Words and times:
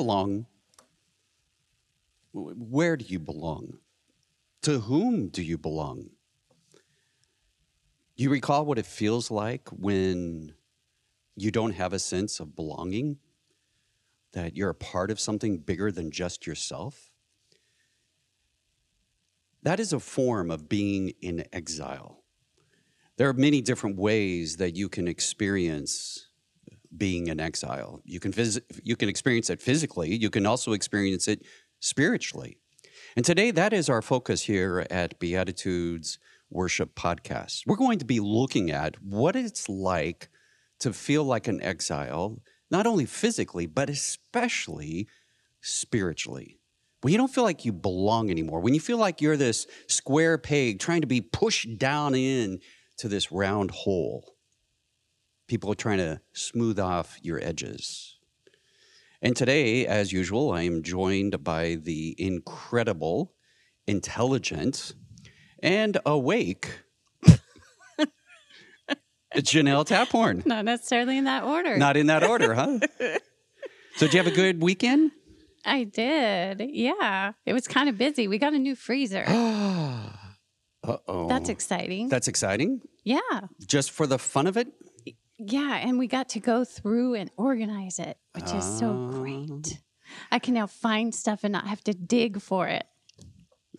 Belong? 0.00 0.46
Where 2.32 2.96
do 2.96 3.04
you 3.04 3.18
belong? 3.18 3.80
To 4.62 4.78
whom 4.78 5.28
do 5.28 5.42
you 5.42 5.58
belong? 5.58 6.08
You 8.16 8.30
recall 8.30 8.64
what 8.64 8.78
it 8.78 8.86
feels 8.86 9.30
like 9.30 9.68
when 9.68 10.54
you 11.36 11.50
don't 11.50 11.72
have 11.72 11.92
a 11.92 11.98
sense 11.98 12.40
of 12.40 12.56
belonging? 12.56 13.18
That 14.32 14.56
you're 14.56 14.70
a 14.70 14.74
part 14.74 15.10
of 15.10 15.20
something 15.20 15.58
bigger 15.58 15.92
than 15.92 16.10
just 16.10 16.46
yourself? 16.46 17.10
That 19.62 19.80
is 19.80 19.92
a 19.92 20.00
form 20.00 20.50
of 20.50 20.66
being 20.66 21.12
in 21.20 21.44
exile. 21.52 22.24
There 23.18 23.28
are 23.28 23.34
many 23.34 23.60
different 23.60 23.98
ways 23.98 24.56
that 24.56 24.74
you 24.74 24.88
can 24.88 25.06
experience 25.06 26.29
being 26.96 27.28
in 27.28 27.40
exile. 27.40 28.00
You 28.04 28.20
can 28.20 28.32
phys- 28.32 28.62
you 28.82 28.96
can 28.96 29.08
experience 29.08 29.50
it 29.50 29.60
physically, 29.60 30.14
you 30.14 30.30
can 30.30 30.46
also 30.46 30.72
experience 30.72 31.28
it 31.28 31.42
spiritually. 31.80 32.58
And 33.16 33.24
today 33.24 33.50
that 33.52 33.72
is 33.72 33.88
our 33.88 34.02
focus 34.02 34.42
here 34.42 34.86
at 34.90 35.18
Beatitudes 35.18 36.18
Worship 36.50 36.94
Podcast. 36.94 37.62
We're 37.66 37.76
going 37.76 37.98
to 37.98 38.04
be 38.04 38.20
looking 38.20 38.70
at 38.70 39.00
what 39.02 39.36
it's 39.36 39.68
like 39.68 40.28
to 40.80 40.92
feel 40.92 41.24
like 41.24 41.46
an 41.46 41.62
exile, 41.62 42.40
not 42.70 42.86
only 42.86 43.06
physically, 43.06 43.66
but 43.66 43.88
especially 43.88 45.08
spiritually. 45.60 46.58
When 47.02 47.12
you 47.12 47.18
don't 47.18 47.32
feel 47.32 47.44
like 47.44 47.64
you 47.64 47.72
belong 47.72 48.30
anymore, 48.30 48.60
when 48.60 48.74
you 48.74 48.80
feel 48.80 48.98
like 48.98 49.20
you're 49.20 49.36
this 49.36 49.66
square 49.86 50.36
peg 50.38 50.80
trying 50.80 51.00
to 51.00 51.06
be 51.06 51.20
pushed 51.20 51.78
down 51.78 52.14
in 52.14 52.60
to 52.98 53.08
this 53.08 53.32
round 53.32 53.70
hole, 53.70 54.34
people 55.50 55.72
are 55.72 55.74
trying 55.74 55.98
to 55.98 56.20
smooth 56.32 56.78
off 56.78 57.18
your 57.22 57.42
edges. 57.42 58.16
And 59.20 59.34
today, 59.34 59.84
as 59.84 60.12
usual, 60.12 60.52
I 60.52 60.62
am 60.62 60.84
joined 60.84 61.42
by 61.42 61.74
the 61.74 62.14
incredible, 62.18 63.34
intelligent, 63.84 64.94
and 65.60 65.98
awake 66.06 66.84
Janelle 69.34 69.84
Taphorn. 69.84 70.46
Not 70.46 70.64
necessarily 70.64 71.18
in 71.18 71.24
that 71.24 71.42
order. 71.42 71.76
Not 71.76 71.96
in 71.96 72.06
that 72.06 72.22
order, 72.22 72.54
huh? 72.54 72.78
so, 73.96 74.06
did 74.06 74.14
you 74.14 74.18
have 74.18 74.28
a 74.28 74.30
good 74.30 74.62
weekend? 74.62 75.10
I 75.64 75.82
did. 75.82 76.62
Yeah. 76.72 77.32
It 77.44 77.54
was 77.54 77.66
kind 77.66 77.88
of 77.88 77.98
busy. 77.98 78.28
We 78.28 78.38
got 78.38 78.52
a 78.52 78.58
new 78.58 78.76
freezer. 78.76 79.24
uh 79.28 80.10
oh. 80.84 81.28
That's 81.28 81.48
exciting. 81.48 82.08
That's 82.08 82.28
exciting. 82.28 82.82
yeah. 83.02 83.18
Just 83.66 83.90
for 83.90 84.06
the 84.06 84.18
fun 84.18 84.46
of 84.46 84.56
it? 84.56 84.68
Yeah. 85.40 85.76
And 85.76 85.98
we 85.98 86.06
got 86.06 86.28
to 86.30 86.40
go 86.40 86.64
through 86.64 87.14
and 87.14 87.30
organize 87.36 87.98
it, 87.98 88.18
which 88.34 88.52
is 88.52 88.78
so 88.78 89.08
great. 89.10 89.80
I 90.30 90.38
can 90.38 90.54
now 90.54 90.66
find 90.66 91.14
stuff 91.14 91.44
and 91.44 91.52
not 91.52 91.66
have 91.66 91.82
to 91.84 91.94
dig 91.94 92.40
for 92.40 92.68
it. 92.68 92.84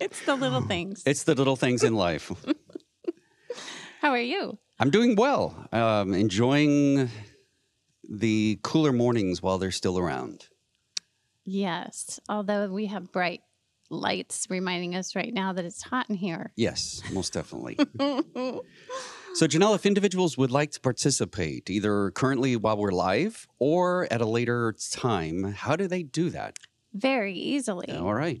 it's 0.00 0.24
the 0.24 0.36
little 0.36 0.62
things. 0.62 1.02
It's 1.04 1.24
the 1.24 1.34
little 1.34 1.56
things 1.56 1.84
in 1.84 1.94
life. 1.94 2.32
How 4.00 4.10
are 4.10 4.18
you? 4.18 4.58
I'm 4.80 4.90
doing 4.90 5.14
well. 5.14 5.68
Um, 5.70 6.14
enjoying 6.14 7.10
the 8.08 8.58
cooler 8.62 8.92
mornings 8.92 9.42
while 9.42 9.58
they're 9.58 9.70
still 9.70 9.98
around. 9.98 10.48
Yes. 11.44 12.20
Although 12.28 12.68
we 12.68 12.86
have 12.86 13.12
bright 13.12 13.42
lights 13.92 14.46
reminding 14.48 14.96
us 14.96 15.14
right 15.14 15.32
now 15.32 15.52
that 15.52 15.64
it's 15.64 15.82
hot 15.82 16.08
in 16.08 16.16
here. 16.16 16.52
Yes, 16.56 17.02
most 17.12 17.32
definitely. 17.32 17.76
so, 19.34 19.46
Janelle, 19.46 19.74
if 19.74 19.86
individuals 19.86 20.36
would 20.38 20.50
like 20.50 20.72
to 20.72 20.80
participate, 20.80 21.70
either 21.70 22.10
currently 22.10 22.56
while 22.56 22.76
we're 22.76 22.90
live 22.90 23.46
or 23.58 24.08
at 24.10 24.20
a 24.20 24.26
later 24.26 24.74
time, 24.92 25.52
how 25.52 25.76
do 25.76 25.86
they 25.86 26.02
do 26.02 26.30
that? 26.30 26.58
Very 26.92 27.34
easily. 27.34 27.90
All 27.92 28.14
right. 28.14 28.40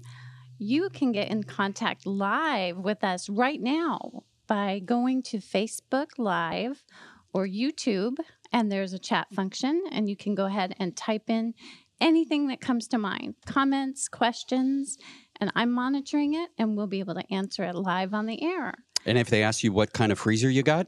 You 0.58 0.90
can 0.90 1.12
get 1.12 1.28
in 1.30 1.44
contact 1.44 2.06
live 2.06 2.78
with 2.78 3.02
us 3.04 3.28
right 3.28 3.60
now 3.60 4.24
by 4.46 4.80
going 4.80 5.22
to 5.22 5.38
Facebook 5.38 6.10
Live 6.18 6.84
or 7.32 7.46
YouTube, 7.46 8.16
and 8.52 8.70
there's 8.70 8.92
a 8.92 8.98
chat 8.98 9.26
function, 9.34 9.82
and 9.90 10.08
you 10.08 10.16
can 10.16 10.34
go 10.34 10.44
ahead 10.44 10.74
and 10.78 10.96
type 10.96 11.28
in 11.28 11.54
anything 12.00 12.48
that 12.48 12.60
comes 12.60 12.86
to 12.88 12.98
mind 12.98 13.34
comments, 13.46 14.08
questions, 14.08 14.98
and 15.42 15.50
I'm 15.56 15.72
monitoring 15.72 16.34
it, 16.34 16.50
and 16.56 16.76
we'll 16.76 16.86
be 16.86 17.00
able 17.00 17.14
to 17.16 17.32
answer 17.34 17.64
it 17.64 17.74
live 17.74 18.14
on 18.14 18.26
the 18.26 18.40
air. 18.44 18.74
And 19.04 19.18
if 19.18 19.28
they 19.28 19.42
ask 19.42 19.64
you 19.64 19.72
what 19.72 19.92
kind 19.92 20.12
of 20.12 20.18
freezer 20.20 20.48
you 20.48 20.62
got? 20.62 20.86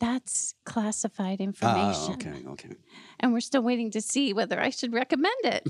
That's 0.00 0.54
classified 0.64 1.38
Ah, 1.40 1.44
information. 1.44 2.14
okay, 2.14 2.42
okay. 2.48 2.70
and 3.20 3.32
we're 3.32 3.40
still 3.40 3.62
waiting 3.62 3.92
to 3.92 4.00
see 4.00 4.32
whether 4.32 4.58
I 4.60 4.70
should 4.70 4.92
recommend 4.92 5.36
it. 5.44 5.68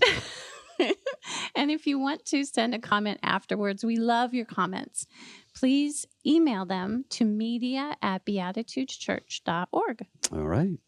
and 1.54 1.70
if 1.70 1.86
you 1.86 1.98
want 1.98 2.24
to 2.26 2.44
send 2.44 2.74
a 2.74 2.78
comment 2.78 3.18
afterwards, 3.22 3.84
we 3.84 3.96
love 3.96 4.32
your 4.32 4.46
comments. 4.46 5.06
Please 5.54 6.06
email 6.24 6.64
them 6.64 7.04
to 7.10 7.26
media 7.26 7.96
at 8.00 8.24
beatitudeschurch.org. 8.24 10.06
All 10.32 10.46
right. 10.48 10.78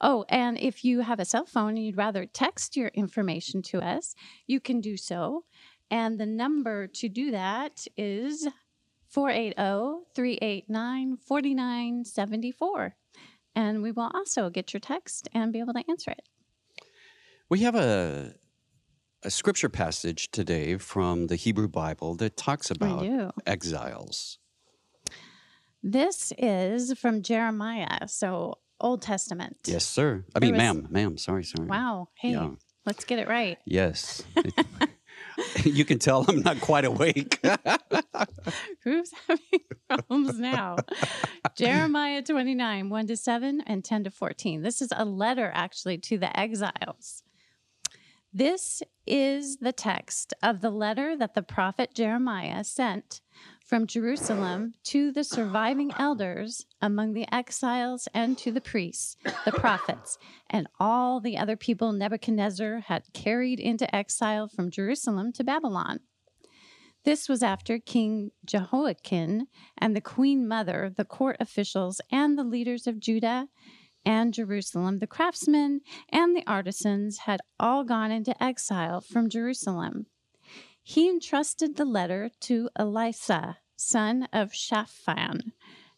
Oh, 0.00 0.24
and 0.28 0.56
if 0.60 0.84
you 0.84 1.00
have 1.00 1.18
a 1.18 1.24
cell 1.24 1.44
phone 1.44 1.70
and 1.70 1.84
you'd 1.84 1.96
rather 1.96 2.24
text 2.24 2.76
your 2.76 2.88
information 2.94 3.62
to 3.62 3.80
us, 3.80 4.14
you 4.46 4.60
can 4.60 4.80
do 4.80 4.96
so. 4.96 5.44
And 5.92 6.18
the 6.18 6.24
number 6.24 6.86
to 6.86 7.08
do 7.10 7.30
that 7.32 7.86
is 7.98 8.48
480 9.08 10.06
389 10.14 11.18
4974. 11.18 12.96
And 13.54 13.82
we 13.82 13.92
will 13.92 14.10
also 14.14 14.48
get 14.48 14.72
your 14.72 14.80
text 14.80 15.28
and 15.34 15.52
be 15.52 15.58
able 15.60 15.74
to 15.74 15.84
answer 15.90 16.10
it. 16.10 16.26
We 17.50 17.60
have 17.60 17.74
a 17.74 18.34
a 19.24 19.30
scripture 19.30 19.68
passage 19.68 20.30
today 20.32 20.78
from 20.78 21.26
the 21.26 21.36
Hebrew 21.36 21.68
Bible 21.68 22.16
that 22.16 22.36
talks 22.38 22.70
about 22.70 23.06
exiles. 23.46 24.38
This 25.82 26.32
is 26.38 26.98
from 26.98 27.22
Jeremiah, 27.22 28.08
so 28.08 28.58
Old 28.80 29.02
Testament. 29.02 29.58
Yes, 29.66 29.84
sir. 29.84 30.24
I 30.34 30.40
mean, 30.40 30.52
was- 30.52 30.58
ma'am, 30.58 30.88
ma'am. 30.90 31.18
Sorry, 31.18 31.44
sorry. 31.44 31.68
Wow. 31.68 32.08
Hey, 32.14 32.30
Yeah. 32.30 32.50
let's 32.86 33.04
get 33.04 33.18
it 33.18 33.28
right. 33.28 33.58
Yes. 33.66 34.22
you 35.64 35.84
can 35.84 35.98
tell 35.98 36.24
I'm 36.28 36.42
not 36.42 36.60
quite 36.60 36.84
awake. 36.84 37.38
Who's 38.84 39.12
having 39.28 39.60
problems 39.88 40.38
now? 40.38 40.76
Jeremiah 41.56 42.22
29, 42.22 42.88
1 42.88 43.06
to 43.06 43.16
7 43.16 43.62
and 43.66 43.84
10 43.84 44.04
to 44.04 44.10
14. 44.10 44.62
This 44.62 44.80
is 44.82 44.92
a 44.94 45.04
letter 45.04 45.50
actually 45.54 45.98
to 45.98 46.18
the 46.18 46.38
exiles. 46.38 47.22
This 48.32 48.82
is 49.06 49.58
the 49.58 49.72
text 49.72 50.32
of 50.42 50.60
the 50.60 50.70
letter 50.70 51.16
that 51.16 51.34
the 51.34 51.42
prophet 51.42 51.94
Jeremiah 51.94 52.64
sent 52.64 53.20
from 53.72 53.86
Jerusalem 53.86 54.74
to 54.84 55.10
the 55.12 55.24
surviving 55.24 55.92
elders 55.98 56.66
among 56.82 57.14
the 57.14 57.24
exiles 57.32 58.06
and 58.12 58.36
to 58.36 58.52
the 58.52 58.60
priests, 58.60 59.16
the 59.46 59.52
prophets, 59.60 60.18
and 60.50 60.66
all 60.78 61.20
the 61.20 61.38
other 61.38 61.56
people 61.56 61.90
Nebuchadnezzar 61.90 62.80
had 62.80 63.04
carried 63.14 63.58
into 63.58 63.96
exile 63.96 64.46
from 64.46 64.70
Jerusalem 64.70 65.32
to 65.32 65.42
Babylon. 65.42 66.00
This 67.04 67.30
was 67.30 67.42
after 67.42 67.78
King 67.78 68.32
Jehoiakim 68.44 69.46
and 69.78 69.96
the 69.96 70.02
queen 70.02 70.46
mother, 70.46 70.92
the 70.94 71.06
court 71.06 71.38
officials, 71.40 72.02
and 72.10 72.36
the 72.36 72.44
leaders 72.44 72.86
of 72.86 73.00
Judah 73.00 73.48
and 74.04 74.34
Jerusalem, 74.34 74.98
the 74.98 75.06
craftsmen 75.06 75.80
and 76.10 76.36
the 76.36 76.46
artisans, 76.46 77.20
had 77.20 77.40
all 77.58 77.84
gone 77.84 78.12
into 78.12 78.36
exile 78.44 79.00
from 79.00 79.30
Jerusalem. 79.30 80.08
He 80.82 81.08
entrusted 81.08 81.76
the 81.76 81.84
letter 81.86 82.30
to 82.40 82.68
Elisha, 82.76 83.58
son 83.82 84.28
of 84.32 84.54
Shaphan, 84.54 85.52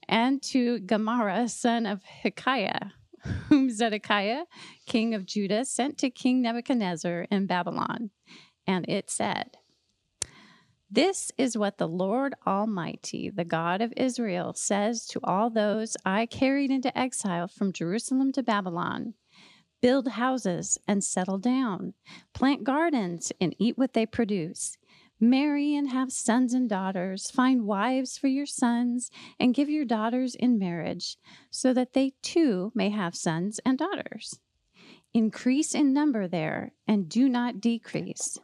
and 0.08 0.42
to 0.42 0.80
Gemariah, 0.80 1.48
son 1.48 1.86
of 1.86 2.02
Hilkiah, 2.04 2.90
whom 3.48 3.70
Zedekiah, 3.70 4.44
king 4.86 5.14
of 5.14 5.26
Judah, 5.26 5.64
sent 5.64 5.98
to 5.98 6.10
King 6.10 6.42
Nebuchadnezzar 6.42 7.26
in 7.30 7.46
Babylon. 7.46 8.10
And 8.66 8.88
it 8.88 9.10
said, 9.10 9.58
this 10.90 11.32
is 11.36 11.58
what 11.58 11.78
the 11.78 11.88
Lord 11.88 12.34
Almighty, 12.46 13.28
the 13.28 13.44
God 13.44 13.80
of 13.80 13.92
Israel, 13.96 14.52
says 14.54 15.06
to 15.06 15.20
all 15.24 15.50
those 15.50 15.96
I 16.04 16.26
carried 16.26 16.70
into 16.70 16.96
exile 16.96 17.48
from 17.48 17.72
Jerusalem 17.72 18.30
to 18.32 18.42
Babylon 18.42 19.14
Build 19.84 20.08
houses 20.08 20.78
and 20.88 21.04
settle 21.04 21.36
down, 21.36 21.92
plant 22.32 22.64
gardens 22.64 23.32
and 23.38 23.54
eat 23.58 23.76
what 23.76 23.92
they 23.92 24.06
produce. 24.06 24.78
Marry 25.20 25.74
and 25.74 25.88
have 25.88 26.12
sons 26.12 26.52
and 26.52 26.68
daughters, 26.68 27.30
find 27.30 27.66
wives 27.66 28.18
for 28.18 28.26
your 28.26 28.46
sons, 28.46 29.10
and 29.38 29.54
give 29.54 29.70
your 29.70 29.84
daughters 29.84 30.34
in 30.34 30.58
marriage, 30.58 31.16
so 31.50 31.72
that 31.72 31.92
they 31.92 32.12
too 32.22 32.72
may 32.74 32.90
have 32.90 33.14
sons 33.14 33.60
and 33.64 33.78
daughters. 33.78 34.40
Increase 35.12 35.74
in 35.74 35.92
number 35.92 36.26
there, 36.26 36.72
and 36.88 37.08
do 37.08 37.28
not 37.28 37.60
decrease. 37.60 38.38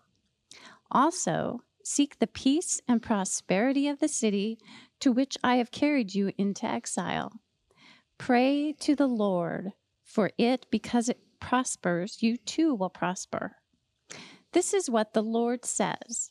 Also, 0.90 1.60
seek 1.82 2.18
the 2.18 2.26
peace 2.26 2.80
and 2.86 3.02
prosperity 3.02 3.88
of 3.88 3.98
the 3.98 4.08
city 4.08 4.58
to 5.00 5.10
which 5.10 5.36
I 5.42 5.56
have 5.56 5.70
carried 5.70 6.14
you 6.14 6.32
into 6.38 6.66
exile. 6.66 7.32
Pray 8.18 8.74
to 8.80 8.94
the 8.94 9.08
Lord 9.08 9.72
for 10.04 10.30
it 10.38 10.66
because 10.70 11.08
it 11.08 11.18
prospers, 11.40 12.22
you 12.22 12.36
too 12.36 12.74
will 12.74 12.90
prosper. 12.90 13.56
This 14.52 14.74
is 14.74 14.90
what 14.90 15.14
the 15.14 15.22
Lord 15.22 15.64
says 15.64 16.30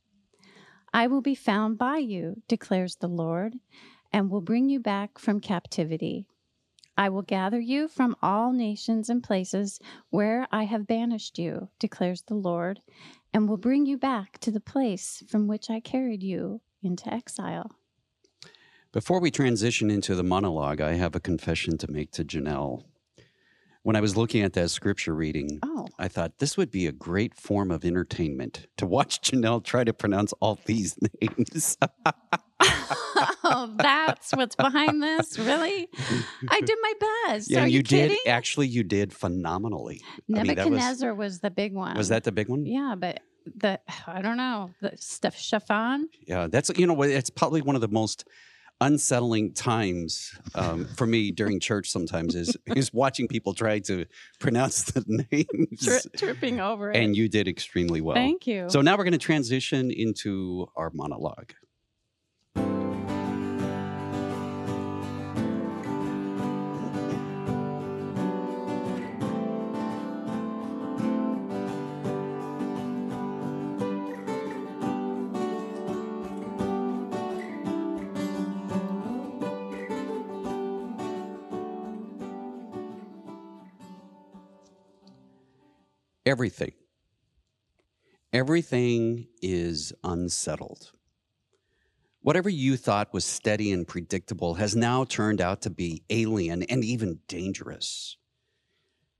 I 0.93 1.07
will 1.07 1.21
be 1.21 1.35
found 1.35 1.77
by 1.77 1.97
you, 1.97 2.41
declares 2.47 2.95
the 2.97 3.07
Lord, 3.07 3.55
and 4.11 4.29
will 4.29 4.41
bring 4.41 4.69
you 4.69 4.79
back 4.79 5.17
from 5.17 5.39
captivity. 5.39 6.25
I 6.97 7.09
will 7.09 7.21
gather 7.21 7.59
you 7.59 7.87
from 7.87 8.15
all 8.21 8.51
nations 8.51 9.09
and 9.09 9.23
places 9.23 9.79
where 10.09 10.47
I 10.51 10.65
have 10.65 10.87
banished 10.87 11.39
you, 11.39 11.69
declares 11.79 12.23
the 12.23 12.35
Lord, 12.35 12.81
and 13.33 13.47
will 13.47 13.57
bring 13.57 13.85
you 13.85 13.97
back 13.97 14.37
to 14.39 14.51
the 14.51 14.59
place 14.59 15.23
from 15.27 15.47
which 15.47 15.69
I 15.69 15.79
carried 15.79 16.21
you 16.21 16.61
into 16.83 17.11
exile. 17.11 17.71
Before 18.91 19.21
we 19.21 19.31
transition 19.31 19.89
into 19.89 20.15
the 20.15 20.23
monologue, 20.23 20.81
I 20.81 20.95
have 20.95 21.15
a 21.15 21.21
confession 21.21 21.77
to 21.77 21.89
make 21.89 22.11
to 22.11 22.25
Janelle. 22.25 22.83
When 23.83 23.95
I 23.95 24.01
was 24.01 24.15
looking 24.15 24.43
at 24.43 24.53
that 24.53 24.69
scripture 24.69 25.15
reading, 25.15 25.59
Oh, 25.63 25.87
I 25.97 26.07
thought 26.07 26.37
this 26.37 26.55
would 26.55 26.69
be 26.69 26.85
a 26.85 26.91
great 26.91 27.35
form 27.35 27.71
of 27.71 27.83
entertainment 27.83 28.67
to 28.77 28.85
watch 28.85 29.21
Janelle 29.31 29.63
try 29.63 29.83
to 29.83 29.93
pronounce 29.93 30.33
all 30.39 30.59
these 30.65 30.95
names. 31.19 31.77
oh 33.43 33.73
that's 33.77 34.31
what's 34.31 34.55
behind 34.55 35.01
this? 35.01 35.39
Really? 35.39 35.89
I 36.49 36.61
did 36.61 36.77
my 36.81 36.93
best. 37.27 37.49
yeah, 37.49 37.63
Are 37.63 37.67
you, 37.67 37.81
did. 37.81 38.11
kidding? 38.11 38.31
Actually, 38.31 38.67
you 38.67 38.83
did 38.83 39.13
phenomenally. 39.13 40.01
I 40.03 40.43
mean, 40.43 40.55
that 40.55 40.57
was- 40.57 40.65
Nebuchadnezzar 40.67 41.13
was, 41.15 41.39
the 41.39 41.49
big 41.49 41.73
one. 41.73 41.97
Was 41.97 42.09
that 42.09 42.23
the 42.23 42.31
big 42.31 42.49
one? 42.49 42.65
Yeah, 42.65 42.95
but 42.97 43.21
the 43.57 43.79
I 44.07 44.21
don't 44.21 44.37
know 44.37 44.69
the 44.81 44.91
stuff 44.97 45.35
chiffon. 45.35 46.09
Yeah, 46.27 46.47
that's 46.47 46.69
you 46.77 46.85
know 46.85 47.01
it's 47.01 47.29
probably 47.31 47.61
one 47.61 47.75
of 47.75 47.81
the 47.81 47.87
most 47.87 48.25
unsettling 48.81 49.53
times 49.53 50.33
um, 50.55 50.85
for 50.97 51.07
me 51.07 51.31
during 51.31 51.59
church. 51.59 51.89
Sometimes 51.89 52.35
is 52.35 52.57
is 52.75 52.91
watching 52.93 53.27
people 53.27 53.53
try 53.53 53.79
to 53.79 54.05
pronounce 54.39 54.83
the 54.83 55.03
names, 55.31 55.85
Tri- 55.85 55.99
tripping 56.17 56.59
over 56.59 56.91
it. 56.91 56.97
and 56.97 57.15
you 57.15 57.29
did 57.29 57.47
extremely 57.47 58.01
well. 58.01 58.15
Thank 58.15 58.47
you. 58.47 58.65
So 58.69 58.81
now 58.81 58.97
we're 58.97 59.05
going 59.05 59.13
to 59.13 59.17
transition 59.17 59.91
into 59.91 60.67
our 60.75 60.91
monologue. 60.93 61.53
Everything. 86.31 86.71
Everything 88.31 89.27
is 89.41 89.91
unsettled. 90.01 90.93
Whatever 92.21 92.47
you 92.47 92.77
thought 92.77 93.13
was 93.13 93.25
steady 93.25 93.69
and 93.73 93.85
predictable 93.85 94.53
has 94.53 94.73
now 94.73 95.03
turned 95.03 95.41
out 95.41 95.61
to 95.63 95.69
be 95.69 96.03
alien 96.09 96.63
and 96.63 96.85
even 96.85 97.19
dangerous. 97.27 98.15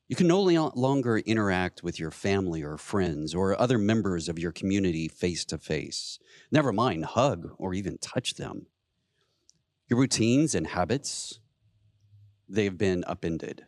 You 0.07 0.15
can 0.15 0.27
no 0.27 0.41
longer 0.41 1.17
interact 1.17 1.83
with 1.83 1.99
your 1.99 2.11
family 2.11 2.63
or 2.63 2.77
friends 2.77 3.35
or 3.35 3.59
other 3.59 3.77
members 3.77 4.29
of 4.29 4.39
your 4.39 4.53
community 4.53 5.09
face 5.09 5.43
to 5.47 5.57
face, 5.57 6.17
never 6.49 6.71
mind 6.71 7.03
hug 7.03 7.49
or 7.57 7.73
even 7.73 7.97
touch 7.97 8.35
them. 8.35 8.67
Your 9.89 9.99
routines 9.99 10.55
and 10.55 10.65
habits, 10.65 11.41
they've 12.47 12.77
been 12.77 13.03
upended. 13.05 13.65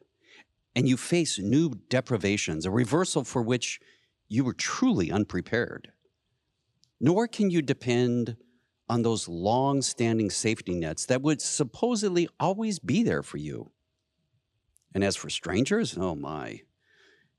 And 0.75 0.87
you 0.87 0.97
face 0.97 1.37
new 1.39 1.71
deprivations, 1.89 2.65
a 2.65 2.71
reversal 2.71 3.23
for 3.23 3.41
which 3.41 3.79
you 4.27 4.43
were 4.43 4.53
truly 4.53 5.11
unprepared. 5.11 5.91
Nor 6.99 7.27
can 7.27 7.49
you 7.49 7.61
depend 7.61 8.37
on 8.89 9.01
those 9.01 9.27
long 9.27 9.81
standing 9.81 10.29
safety 10.29 10.73
nets 10.73 11.05
that 11.05 11.21
would 11.21 11.41
supposedly 11.41 12.27
always 12.39 12.79
be 12.79 13.03
there 13.03 13.23
for 13.23 13.37
you. 13.37 13.71
And 14.93 15.03
as 15.03 15.15
for 15.15 15.29
strangers, 15.29 15.97
oh 15.97 16.15
my, 16.15 16.61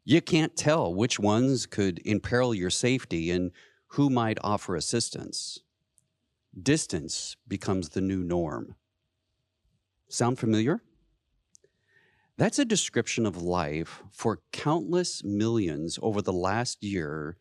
you 0.04 0.20
can't 0.20 0.56
tell 0.56 0.94
which 0.94 1.18
ones 1.18 1.66
could 1.66 2.00
imperil 2.04 2.54
your 2.54 2.70
safety 2.70 3.30
and 3.30 3.52
who 3.88 4.10
might 4.10 4.38
offer 4.42 4.76
assistance. 4.76 5.60
Distance 6.60 7.36
becomes 7.48 7.90
the 7.90 8.00
new 8.00 8.22
norm. 8.22 8.74
Sound 10.08 10.38
familiar? 10.38 10.82
That's 12.36 12.58
a 12.58 12.64
description 12.64 13.26
of 13.26 13.40
life 13.40 14.02
for 14.10 14.40
countless 14.50 15.22
millions 15.22 15.98
over 16.02 16.20
the 16.20 16.32
last 16.32 16.82
year 16.82 17.36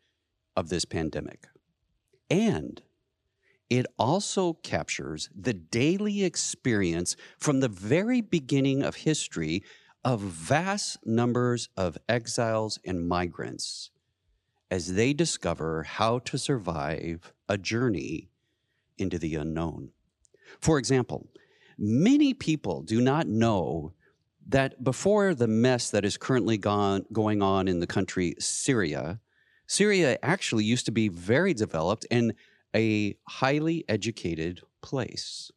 of 0.56 0.68
this 0.68 0.84
pandemic. 0.84 1.48
And 2.30 2.80
it 3.68 3.86
also 3.98 4.52
captures 4.52 5.30
the 5.34 5.52
daily 5.52 6.22
experience 6.22 7.16
from 7.38 7.58
the 7.58 7.68
very 7.68 8.20
beginning 8.20 8.82
of 8.82 8.94
history 8.96 9.64
of 10.04 10.20
vast 10.20 10.98
numbers 11.04 11.68
of 11.76 11.98
exiles 12.08 12.78
and 12.84 13.08
migrants 13.08 13.90
as 14.70 14.94
they 14.94 15.12
discover 15.12 15.82
how 15.82 16.20
to 16.20 16.38
survive 16.38 17.32
a 17.48 17.58
journey 17.58 18.28
into 18.96 19.18
the 19.18 19.34
unknown. 19.34 19.90
For 20.60 20.78
example, 20.78 21.28
many 21.76 22.32
people 22.32 22.82
do 22.82 23.00
not 23.00 23.26
know 23.26 23.92
that 24.48 24.82
before 24.82 25.34
the 25.34 25.48
mess 25.48 25.90
that 25.90 26.04
is 26.04 26.16
currently 26.16 26.58
gone, 26.58 27.06
going 27.12 27.42
on 27.42 27.68
in 27.68 27.80
the 27.80 27.86
country 27.86 28.34
Syria, 28.38 29.20
Syria 29.66 30.18
actually 30.22 30.64
used 30.64 30.84
to 30.86 30.92
be 30.92 31.08
very 31.08 31.54
developed 31.54 32.06
and 32.10 32.34
a 32.74 33.16
highly 33.28 33.84
educated 33.88 34.60
place. 34.82 35.50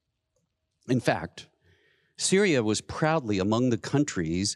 In 0.87 0.99
fact, 0.99 1.47
Syria 2.15 2.63
was 2.63 2.81
proudly 2.81 3.39
among 3.39 3.69
the 3.69 3.77
countries 3.77 4.55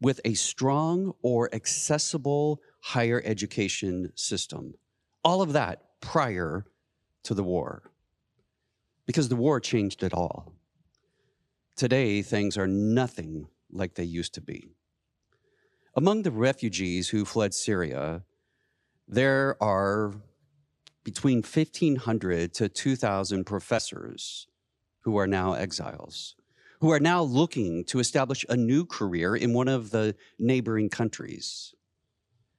with 0.00 0.20
a 0.24 0.34
strong 0.34 1.14
or 1.22 1.52
accessible 1.54 2.60
higher 2.80 3.22
education 3.24 4.12
system. 4.14 4.74
All 5.24 5.40
of 5.40 5.52
that 5.52 5.82
prior 6.00 6.66
to 7.22 7.34
the 7.34 7.44
war, 7.44 7.90
because 9.06 9.28
the 9.28 9.36
war 9.36 9.60
changed 9.60 10.02
it 10.02 10.12
all. 10.12 10.52
Today, 11.76 12.20
things 12.22 12.58
are 12.58 12.66
nothing 12.66 13.46
like 13.72 13.94
they 13.94 14.04
used 14.04 14.34
to 14.34 14.40
be. 14.40 14.74
Among 15.94 16.22
the 16.22 16.30
refugees 16.30 17.10
who 17.10 17.24
fled 17.24 17.52
Syria, 17.52 18.22
there 19.06 19.56
are 19.62 20.14
between 21.04 21.38
1,500 21.38 22.54
to 22.54 22.68
2,000 22.68 23.44
professors 23.44 24.46
who 25.00 25.16
are 25.16 25.26
now 25.26 25.54
exiles, 25.54 26.36
who 26.80 26.90
are 26.90 27.00
now 27.00 27.22
looking 27.22 27.84
to 27.84 27.98
establish 27.98 28.44
a 28.48 28.56
new 28.56 28.84
career 28.84 29.34
in 29.34 29.52
one 29.52 29.68
of 29.68 29.90
the 29.90 30.14
neighboring 30.38 30.88
countries, 30.88 31.74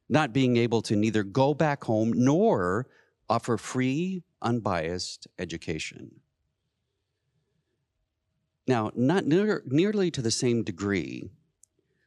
not 0.10 0.34
being 0.34 0.58
able 0.58 0.82
to 0.82 0.96
neither 0.96 1.24
go 1.24 1.54
back 1.54 1.86
home 1.86 2.12
nor 2.14 2.88
offer 3.30 3.58
free, 3.58 4.24
unbiased 4.42 5.28
education. 5.40 6.20
Now, 8.68 8.92
not 8.96 9.26
near, 9.26 9.64
nearly 9.66 10.10
to 10.12 10.22
the 10.22 10.32
same 10.32 10.64
degree, 10.64 11.30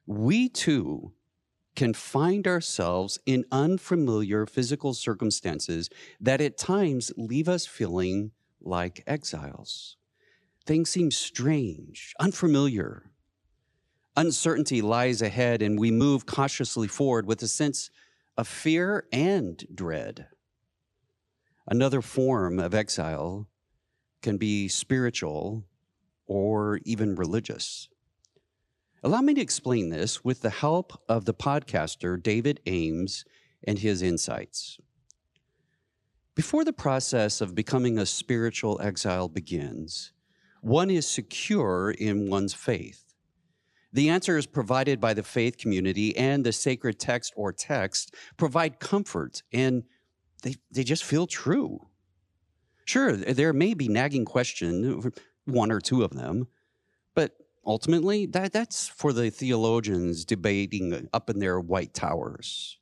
we 0.07 0.49
too 0.49 1.13
can 1.75 1.93
find 1.93 2.47
ourselves 2.47 3.19
in 3.27 3.45
unfamiliar 3.53 4.47
physical 4.47 4.95
circumstances 4.95 5.91
that 6.19 6.41
at 6.41 6.57
times 6.57 7.13
leave 7.19 7.49
us 7.49 7.67
feeling 7.67 8.31
like 8.63 9.05
exiles. 9.07 9.97
Things 10.65 10.89
seem 10.91 11.11
strange, 11.11 12.15
unfamiliar. 12.19 13.11
Uncertainty 14.17 14.81
lies 14.81 15.21
ahead, 15.21 15.61
and 15.61 15.79
we 15.79 15.91
move 15.91 16.25
cautiously 16.25 16.89
forward 16.89 17.27
with 17.27 17.43
a 17.43 17.49
sense 17.49 17.91
of 18.39 18.49
fear 18.49 19.07
and 19.13 19.63
dread. 19.73 20.29
Another 21.69 22.01
form 22.01 22.59
of 22.59 22.75
exile 22.75 23.47
can 24.23 24.39
be 24.39 24.69
spiritual 24.69 25.65
or 26.27 26.81
even 26.85 27.15
religious. 27.15 27.89
Allow 29.03 29.21
me 29.21 29.35
to 29.35 29.41
explain 29.41 29.91
this 29.91 30.25
with 30.25 30.43
the 30.43 30.51
help 30.51 31.01
of 31.09 31.25
the 31.25 31.35
podcaster 31.35 32.21
David 32.21 32.61
Ames 32.67 33.25
and 33.65 33.79
his 33.79 34.03
insights. 34.03 34.79
Before 36.35 36.65
the 36.65 36.73
process 36.73 37.41
of 37.41 37.55
becoming 37.55 37.99
a 37.99 38.07
spiritual 38.07 38.81
exile 38.83 39.29
begins, 39.29 40.13
one 40.61 40.91
is 40.91 41.09
secure 41.09 41.93
in 41.93 42.29
one's 42.29 42.53
faith. 42.53 43.15
The 43.93 44.11
answer 44.11 44.37
is 44.37 44.47
provided 44.47 45.01
by 45.01 45.15
the 45.15 45.23
faith 45.23 45.57
community 45.57 46.17
and 46.17 46.45
the 46.45 46.53
sacred 46.53 46.99
text 46.99 47.33
or 47.37 47.53
text 47.53 48.15
provide 48.37 48.81
comfort 48.81 49.43
and 49.53 49.85
they, 50.43 50.57
they 50.71 50.85
just 50.85 51.05
feel 51.05 51.27
true. 51.27 51.87
Sure, 52.85 53.17
there 53.17 53.53
may 53.53 53.75
be 53.75 53.89
nagging 53.89 54.25
questions, 54.25 55.07
one 55.47 55.73
or 55.73 55.81
two 55.81 56.03
of 56.03 56.11
them, 56.11 56.49
but 57.15 57.37
ultimately 57.65 58.27
that, 58.27 58.53
that's 58.53 58.87
for 58.89 59.13
the 59.13 59.31
theologians 59.31 60.25
debating 60.25 61.09
up 61.13 61.31
in 61.31 61.39
their 61.39 61.59
white 61.59 61.95
towers. 61.95 62.79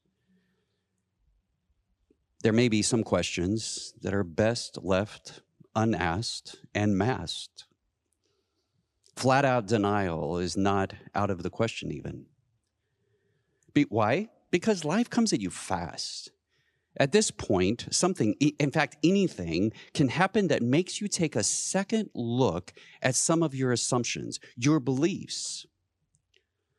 There 2.42 2.52
may 2.52 2.68
be 2.68 2.83
some 2.83 3.04
questions 3.04 3.94
that 4.02 4.12
are 4.12 4.25
best 4.25 4.78
left 4.83 5.40
unasked 5.75 6.56
and 6.75 6.97
masked. 6.97 7.64
Flat 9.16 9.44
out 9.44 9.66
denial 9.66 10.38
is 10.38 10.56
not 10.56 10.92
out 11.14 11.30
of 11.30 11.42
the 11.42 11.50
question, 11.50 11.92
even. 11.92 12.26
Be, 13.73 13.87
why? 13.88 14.28
Because 14.50 14.85
life 14.85 15.09
comes 15.09 15.33
at 15.33 15.40
you 15.40 15.50
fast. 15.50 16.30
At 16.96 17.12
this 17.12 17.30
point, 17.30 17.88
something, 17.90 18.34
in 18.34 18.70
fact, 18.70 18.96
anything 19.02 19.72
can 19.94 20.08
happen 20.08 20.48
that 20.48 20.62
makes 20.62 21.00
you 21.00 21.08
take 21.08 21.34
a 21.34 21.42
second 21.42 22.10
look 22.14 22.72
at 23.02 23.16
some 23.16 23.42
of 23.42 23.54
your 23.54 23.72
assumptions, 23.72 24.38
your 24.56 24.78
beliefs. 24.78 25.66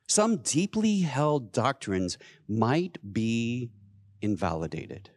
Some 0.08 0.38
deeply 0.38 1.00
held 1.00 1.52
doctrines 1.52 2.18
might 2.48 2.98
be 3.14 3.72
invalidated. 4.22 5.10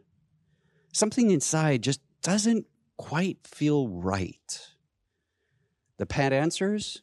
Something 0.92 1.30
inside 1.30 1.82
just 1.82 2.00
doesn't 2.22 2.66
quite 2.96 3.46
feel 3.46 3.88
right. 3.88 4.66
The 5.98 6.06
pat 6.06 6.32
answers, 6.32 7.02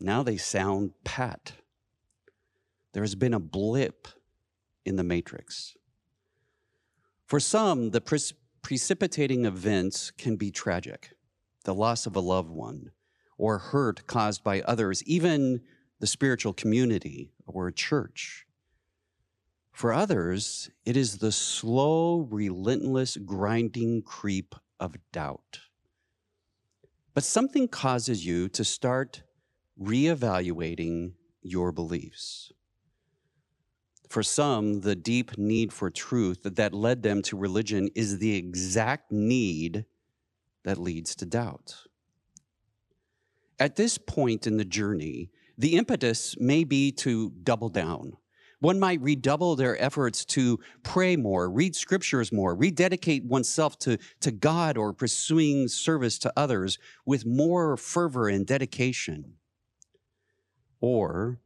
now 0.00 0.22
they 0.22 0.36
sound 0.36 0.92
pat. 1.04 1.52
There 2.92 3.02
has 3.02 3.14
been 3.14 3.32
a 3.32 3.40
blip 3.40 4.08
in 4.84 4.96
the 4.96 5.04
matrix. 5.04 5.74
For 7.32 7.40
some, 7.40 7.92
the 7.92 8.02
pre- 8.02 8.36
precipitating 8.60 9.46
events 9.46 10.10
can 10.10 10.36
be 10.36 10.50
tragic 10.50 11.12
the 11.64 11.72
loss 11.74 12.04
of 12.04 12.14
a 12.14 12.20
loved 12.20 12.50
one, 12.50 12.90
or 13.38 13.56
hurt 13.56 14.06
caused 14.06 14.44
by 14.44 14.60
others, 14.60 15.02
even 15.04 15.62
the 15.98 16.06
spiritual 16.06 16.52
community 16.52 17.32
or 17.46 17.68
a 17.68 17.72
church. 17.72 18.44
For 19.70 19.94
others, 19.94 20.68
it 20.84 20.94
is 20.94 21.16
the 21.16 21.32
slow, 21.32 22.28
relentless, 22.30 23.16
grinding 23.16 24.02
creep 24.02 24.54
of 24.78 24.96
doubt. 25.10 25.60
But 27.14 27.24
something 27.24 27.66
causes 27.66 28.26
you 28.26 28.50
to 28.50 28.62
start 28.62 29.22
reevaluating 29.80 31.12
your 31.40 31.72
beliefs. 31.72 32.52
For 34.12 34.22
some, 34.22 34.82
the 34.82 34.94
deep 34.94 35.38
need 35.38 35.72
for 35.72 35.88
truth 35.88 36.40
that 36.42 36.74
led 36.74 37.02
them 37.02 37.22
to 37.22 37.34
religion 37.34 37.88
is 37.94 38.18
the 38.18 38.34
exact 38.34 39.10
need 39.10 39.86
that 40.64 40.76
leads 40.76 41.14
to 41.16 41.24
doubt. 41.24 41.74
At 43.58 43.76
this 43.76 43.96
point 43.96 44.46
in 44.46 44.58
the 44.58 44.66
journey, 44.66 45.30
the 45.56 45.76
impetus 45.76 46.36
may 46.38 46.62
be 46.62 46.92
to 46.92 47.30
double 47.42 47.70
down. 47.70 48.18
One 48.60 48.78
might 48.78 49.00
redouble 49.00 49.56
their 49.56 49.82
efforts 49.82 50.26
to 50.26 50.60
pray 50.82 51.16
more, 51.16 51.48
read 51.48 51.74
scriptures 51.74 52.30
more, 52.30 52.54
rededicate 52.54 53.24
oneself 53.24 53.78
to, 53.78 53.96
to 54.20 54.30
God 54.30 54.76
or 54.76 54.92
pursuing 54.92 55.68
service 55.68 56.18
to 56.18 56.32
others 56.36 56.78
with 57.06 57.24
more 57.24 57.78
fervor 57.78 58.28
and 58.28 58.46
dedication. 58.46 59.36
Or 60.82 61.40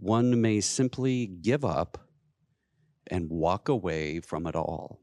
one 0.00 0.40
may 0.40 0.60
simply 0.60 1.26
give 1.26 1.64
up 1.64 1.98
and 3.06 3.30
walk 3.30 3.68
away 3.68 4.20
from 4.20 4.46
it 4.46 4.54
all. 4.54 5.00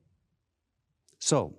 So, 1.19 1.55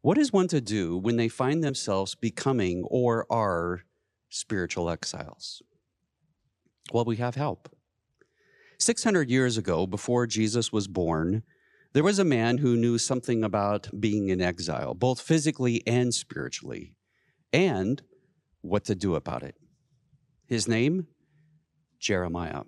what 0.00 0.16
is 0.16 0.32
one 0.32 0.48
to 0.48 0.60
do 0.60 0.96
when 0.96 1.16
they 1.16 1.28
find 1.28 1.62
themselves 1.62 2.14
becoming 2.14 2.84
or 2.86 3.26
are 3.30 3.82
spiritual 4.30 4.88
exiles? 4.88 5.60
Well, 6.92 7.04
we 7.04 7.16
have 7.16 7.34
help. 7.34 7.68
600 8.78 9.28
years 9.28 9.58
ago, 9.58 9.86
before 9.86 10.26
Jesus 10.26 10.72
was 10.72 10.88
born, 10.88 11.42
there 11.92 12.04
was 12.04 12.18
a 12.18 12.24
man 12.24 12.58
who 12.58 12.76
knew 12.76 12.96
something 12.96 13.44
about 13.44 13.90
being 14.00 14.30
in 14.30 14.40
exile, 14.40 14.94
both 14.94 15.20
physically 15.20 15.82
and 15.86 16.14
spiritually, 16.14 16.94
and 17.52 18.00
what 18.62 18.84
to 18.84 18.94
do 18.94 19.16
about 19.16 19.42
it. 19.42 19.56
His 20.46 20.66
name? 20.66 21.08
Jeremiah. 22.00 22.62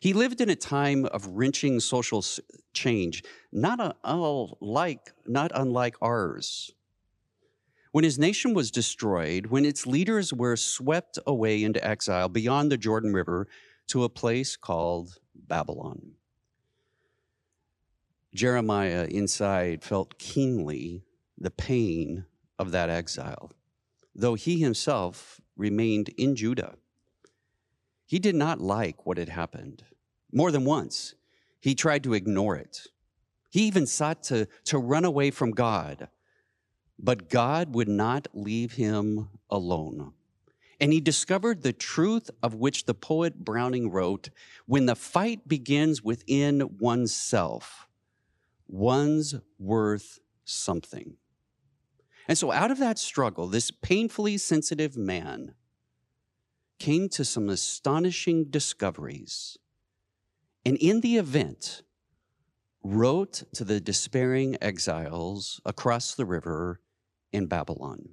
He 0.00 0.12
lived 0.12 0.40
in 0.40 0.50
a 0.50 0.56
time 0.56 1.04
of 1.06 1.26
wrenching 1.26 1.78
social 1.80 2.24
change, 2.72 3.22
not, 3.52 3.98
unlike, 4.02 5.12
not 5.26 5.52
unlike 5.54 5.96
ours. 6.00 6.72
When 7.92 8.04
his 8.04 8.18
nation 8.18 8.54
was 8.54 8.70
destroyed, 8.70 9.46
when 9.46 9.64
its 9.64 9.86
leaders 9.86 10.32
were 10.32 10.56
swept 10.56 11.18
away 11.26 11.62
into 11.62 11.84
exile 11.84 12.28
beyond 12.28 12.70
the 12.70 12.76
Jordan 12.76 13.12
River 13.12 13.48
to 13.88 14.04
a 14.04 14.08
place 14.08 14.56
called 14.56 15.18
Babylon. 15.34 16.12
Jeremiah 18.32 19.06
inside 19.10 19.82
felt 19.82 20.18
keenly 20.18 21.02
the 21.36 21.50
pain 21.50 22.26
of 22.60 22.70
that 22.70 22.88
exile, 22.88 23.50
though 24.14 24.34
he 24.34 24.60
himself 24.60 25.40
remained 25.56 26.10
in 26.10 26.36
Judah. 26.36 26.76
He 28.10 28.18
did 28.18 28.34
not 28.34 28.60
like 28.60 29.06
what 29.06 29.18
had 29.18 29.28
happened. 29.28 29.84
More 30.32 30.50
than 30.50 30.64
once, 30.64 31.14
he 31.60 31.76
tried 31.76 32.02
to 32.02 32.14
ignore 32.14 32.56
it. 32.56 32.88
He 33.50 33.68
even 33.68 33.86
sought 33.86 34.24
to, 34.24 34.48
to 34.64 34.78
run 34.78 35.04
away 35.04 35.30
from 35.30 35.52
God, 35.52 36.08
but 36.98 37.30
God 37.30 37.72
would 37.72 37.86
not 37.86 38.26
leave 38.34 38.72
him 38.72 39.28
alone. 39.48 40.12
And 40.80 40.92
he 40.92 41.00
discovered 41.00 41.62
the 41.62 41.72
truth 41.72 42.28
of 42.42 42.56
which 42.56 42.86
the 42.86 42.94
poet 42.94 43.44
Browning 43.44 43.92
wrote 43.92 44.30
when 44.66 44.86
the 44.86 44.96
fight 44.96 45.46
begins 45.46 46.02
within 46.02 46.78
oneself, 46.80 47.86
one's 48.66 49.36
worth 49.56 50.18
something. 50.44 51.14
And 52.26 52.36
so, 52.36 52.50
out 52.50 52.72
of 52.72 52.78
that 52.78 52.98
struggle, 52.98 53.46
this 53.46 53.70
painfully 53.70 54.36
sensitive 54.36 54.96
man 54.96 55.54
came 56.80 57.08
to 57.10 57.24
some 57.24 57.48
astonishing 57.48 58.46
discoveries. 58.50 59.56
And 60.64 60.76
in 60.78 61.00
the 61.00 61.16
event, 61.16 61.82
wrote 62.82 63.44
to 63.54 63.64
the 63.64 63.80
despairing 63.80 64.56
exiles 64.60 65.60
across 65.64 66.14
the 66.14 66.24
river 66.24 66.80
in 67.32 67.46
Babylon. 67.46 68.08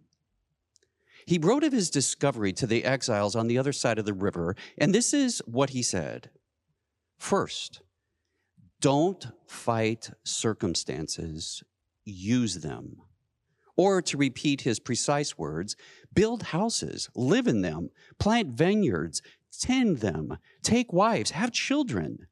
He 1.26 1.38
wrote 1.38 1.64
of 1.64 1.74
his 1.74 1.90
discovery 1.90 2.54
to 2.54 2.68
the 2.68 2.86
exiles 2.86 3.36
on 3.36 3.48
the 3.48 3.58
other 3.58 3.74
side 3.74 3.98
of 4.00 4.06
the 4.06 4.14
river, 4.14 4.56
and 4.78 4.94
this 4.94 5.14
is 5.14 5.42
what 5.46 5.72
he 5.72 5.82
said 5.82 6.30
First, 7.18 7.82
don't 8.80 9.28
fight 9.48 10.12
circumstances, 10.24 11.64
use 12.06 12.56
them. 12.56 12.98
Or 13.76 14.02
to 14.04 14.18
repeat 14.18 14.62
his 14.62 14.80
precise 14.80 15.38
words, 15.38 15.76
build 16.18 16.42
houses, 16.42 17.12
live 17.14 17.46
in 17.46 17.62
them, 17.62 17.92
plant 18.18 18.50
vineyards, 18.50 19.22
tend 19.62 19.98
them, 19.98 20.36
take 20.64 20.92
wives, 20.92 21.30
have 21.30 21.52
children. 21.52 22.26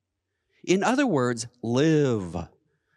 In 0.64 0.84
other 0.84 1.06
words, 1.06 1.46
live 1.62 2.36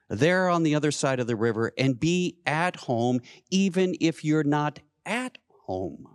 there 0.08 0.48
on 0.48 0.62
the 0.62 0.74
other 0.74 0.90
side 0.90 1.20
of 1.20 1.26
the 1.26 1.36
river 1.36 1.72
and 1.76 2.00
be 2.00 2.38
at 2.46 2.76
home, 2.76 3.20
even 3.50 3.96
if 4.00 4.24
you're 4.24 4.44
not 4.44 4.78
at 5.04 5.36
home. 5.66 6.08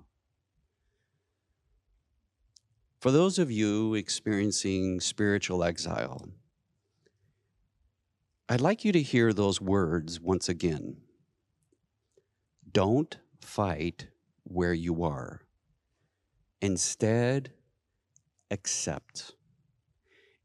For 3.00 3.12
those 3.12 3.38
of 3.38 3.52
you 3.52 3.94
experiencing 3.94 5.02
spiritual 5.02 5.64
exile, 5.64 6.30
I'd 8.50 8.60
like 8.60 8.84
you 8.84 8.92
to 8.92 9.02
hear 9.04 9.34
those 9.34 9.62
words 9.62 10.20
once 10.20 10.50
again. 10.50 10.98
Don't 12.72 13.20
fight 13.40 14.08
where 14.44 14.74
you 14.74 15.04
are. 15.04 15.42
Instead, 16.62 17.52
accept. 18.52 19.34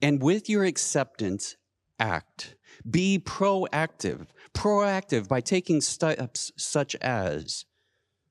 And 0.00 0.22
with 0.22 0.48
your 0.48 0.64
acceptance, 0.64 1.56
act. 1.98 2.54
Be 2.88 3.18
proactive. 3.18 4.26
Proactive 4.54 5.28
by 5.28 5.40
taking 5.40 5.80
steps 5.80 6.52
such 6.56 6.94
as 6.96 7.64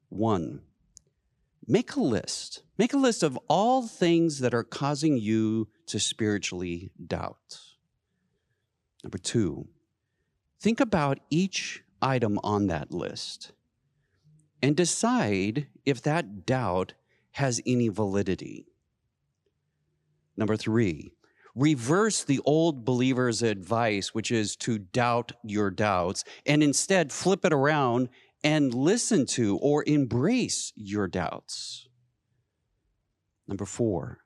one, 0.10 0.62
make 1.68 1.96
a 1.96 2.02
list. 2.02 2.64
Make 2.78 2.94
a 2.94 2.98
list 2.98 3.24
of 3.24 3.38
all 3.48 3.88
things 3.88 4.40
that 4.40 4.54
are 4.54 4.64
causing 4.64 5.18
you 5.18 5.68
to 5.88 6.00
spiritually 6.00 6.92
doubt. 7.06 7.60
Number 9.04 9.18
two, 9.18 9.68
think 10.60 10.80
about 10.80 11.20
each 11.30 11.84
item 12.02 12.40
on 12.44 12.68
that 12.68 12.92
list 12.92 13.52
and 14.62 14.76
decide 14.76 15.68
if 15.86 16.02
that 16.02 16.46
doubt 16.46 16.94
has 17.32 17.62
any 17.66 17.90
validity. 17.90 18.66
Number 20.36 20.56
three, 20.56 21.12
reverse 21.56 22.24
the 22.24 22.40
old 22.46 22.86
believer's 22.86 23.42
advice, 23.42 24.14
which 24.14 24.32
is 24.32 24.56
to 24.58 24.80
doubt 24.80 25.32
your 25.44 25.72
doubts, 25.72 26.24
and 26.46 26.62
instead 26.62 27.12
flip 27.12 27.46
it 27.46 27.54
around 27.54 28.10
and 28.44 28.74
listen 28.74 29.26
to 29.26 29.58
or 29.58 29.84
embrace 29.88 30.72
your 30.76 31.08
doubts. 31.08 31.88
Number 33.48 33.66
four, 33.66 34.20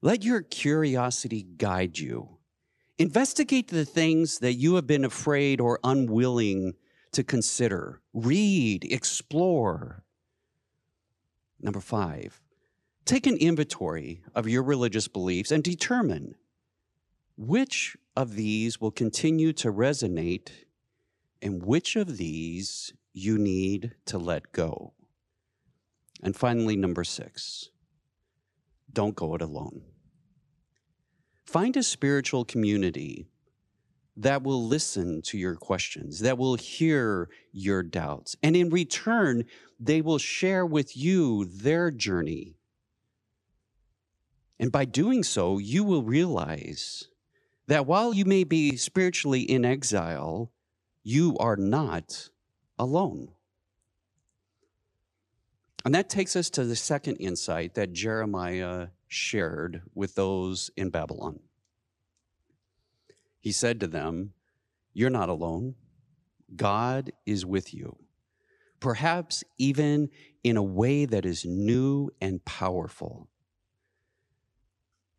let 0.00 0.24
your 0.24 0.42
curiosity 0.42 1.42
guide 1.42 1.98
you. 1.98 2.38
Investigate 2.98 3.68
the 3.68 3.84
things 3.84 4.38
that 4.40 4.54
you 4.54 4.74
have 4.74 4.86
been 4.86 5.04
afraid 5.04 5.60
or 5.60 5.80
unwilling 5.82 6.74
to 7.12 7.24
consider. 7.24 8.00
Read, 8.18 8.84
explore. 8.90 10.02
Number 11.60 11.80
five, 11.80 12.40
take 13.04 13.28
an 13.28 13.36
inventory 13.36 14.22
of 14.34 14.48
your 14.48 14.64
religious 14.64 15.06
beliefs 15.06 15.52
and 15.52 15.62
determine 15.62 16.34
which 17.36 17.96
of 18.16 18.34
these 18.34 18.80
will 18.80 18.90
continue 18.90 19.52
to 19.52 19.72
resonate 19.72 20.50
and 21.40 21.62
which 21.62 21.94
of 21.94 22.16
these 22.16 22.92
you 23.12 23.38
need 23.38 23.94
to 24.06 24.18
let 24.18 24.50
go. 24.50 24.94
And 26.20 26.34
finally, 26.34 26.74
number 26.74 27.04
six, 27.04 27.70
don't 28.92 29.14
go 29.14 29.36
it 29.36 29.42
alone. 29.42 29.82
Find 31.44 31.76
a 31.76 31.84
spiritual 31.84 32.44
community 32.44 33.28
that 34.18 34.42
will 34.42 34.66
listen 34.66 35.22
to 35.22 35.38
your 35.38 35.54
questions, 35.54 36.20
that 36.20 36.38
will 36.38 36.56
hear 36.56 37.28
your 37.52 37.82
doubts. 37.82 38.36
And 38.42 38.56
in 38.56 38.68
return, 38.68 39.44
they 39.78 40.00
will 40.00 40.18
share 40.18 40.66
with 40.66 40.96
you 40.96 41.44
their 41.44 41.90
journey. 41.92 42.56
And 44.58 44.72
by 44.72 44.84
doing 44.86 45.22
so, 45.22 45.58
you 45.58 45.84
will 45.84 46.02
realize 46.02 47.04
that 47.68 47.86
while 47.86 48.12
you 48.12 48.24
may 48.24 48.42
be 48.42 48.76
spiritually 48.76 49.42
in 49.42 49.64
exile, 49.64 50.50
you 51.04 51.36
are 51.38 51.56
not 51.56 52.28
alone. 52.76 53.28
And 55.84 55.94
that 55.94 56.10
takes 56.10 56.34
us 56.34 56.50
to 56.50 56.64
the 56.64 56.76
second 56.76 57.16
insight 57.16 57.74
that 57.74 57.92
Jeremiah 57.92 58.88
shared 59.06 59.82
with 59.94 60.16
those 60.16 60.70
in 60.76 60.90
Babylon. 60.90 61.38
He 63.48 63.52
said 63.52 63.80
to 63.80 63.86
them, 63.86 64.34
You're 64.92 65.08
not 65.08 65.30
alone. 65.30 65.76
God 66.54 67.12
is 67.24 67.46
with 67.46 67.72
you, 67.72 67.96
perhaps 68.78 69.42
even 69.56 70.10
in 70.44 70.58
a 70.58 70.62
way 70.62 71.06
that 71.06 71.24
is 71.24 71.46
new 71.46 72.10
and 72.20 72.44
powerful. 72.44 73.30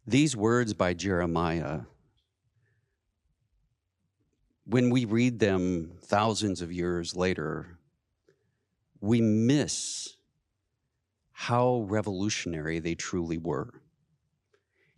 These 0.05 0.37
words 0.37 0.75
by 0.75 0.93
Jeremiah 0.93 1.79
when 4.63 4.91
we 4.91 5.05
read 5.05 5.39
them 5.39 5.93
thousands 5.99 6.61
of 6.61 6.71
years 6.71 7.15
later, 7.15 7.79
we 9.01 9.21
miss 9.21 10.17
how 11.31 11.79
revolutionary 11.87 12.77
they 12.77 12.93
truly 12.93 13.39
were. 13.39 13.81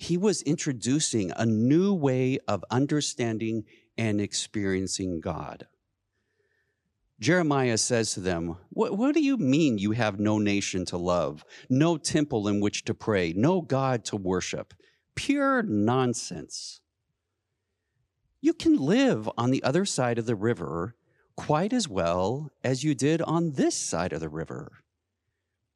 He 0.02 0.18
was 0.18 0.42
introducing 0.42 1.32
a 1.36 1.46
new 1.46 1.94
way 1.94 2.40
of 2.48 2.66
understanding 2.72 3.66
and 3.98 4.20
experiencing 4.20 5.22
God. 5.22 5.68
Jeremiah 7.20 7.78
says 7.78 8.14
to 8.14 8.20
them, 8.20 8.58
what, 8.70 8.98
what, 8.98 9.14
do 9.14 9.24
you 9.24 9.38
mean 9.38 9.78
you 9.78 9.92
have 9.92 10.20
no 10.20 10.40
nation 10.40 10.86
to 10.86 10.98
love, 10.98 11.46
no 11.70 11.98
temple 11.98 12.48
in 12.48 12.60
which 12.60 12.84
to 12.86 12.96
pray, 12.96 13.34
no 13.34 13.62
God 13.62 14.04
to 14.06 14.16
worship? 14.16 14.74
Pure 15.16 15.64
nonsense 15.64 16.82
you 18.42 18.54
can 18.54 18.76
live 18.76 19.30
on 19.38 19.52
the 19.52 19.64
other 19.64 19.86
side 19.86 20.18
of 20.18 20.26
the 20.26 20.36
river 20.36 20.96
quite 21.38 21.72
as 21.72 21.88
well 21.88 22.52
as 22.64 22.84
you 22.84 22.94
did 22.96 23.22
on 23.22 23.52
this 23.52 23.76
side 23.76 24.12
of 24.12 24.20
the 24.20 24.30
river. 24.30 24.84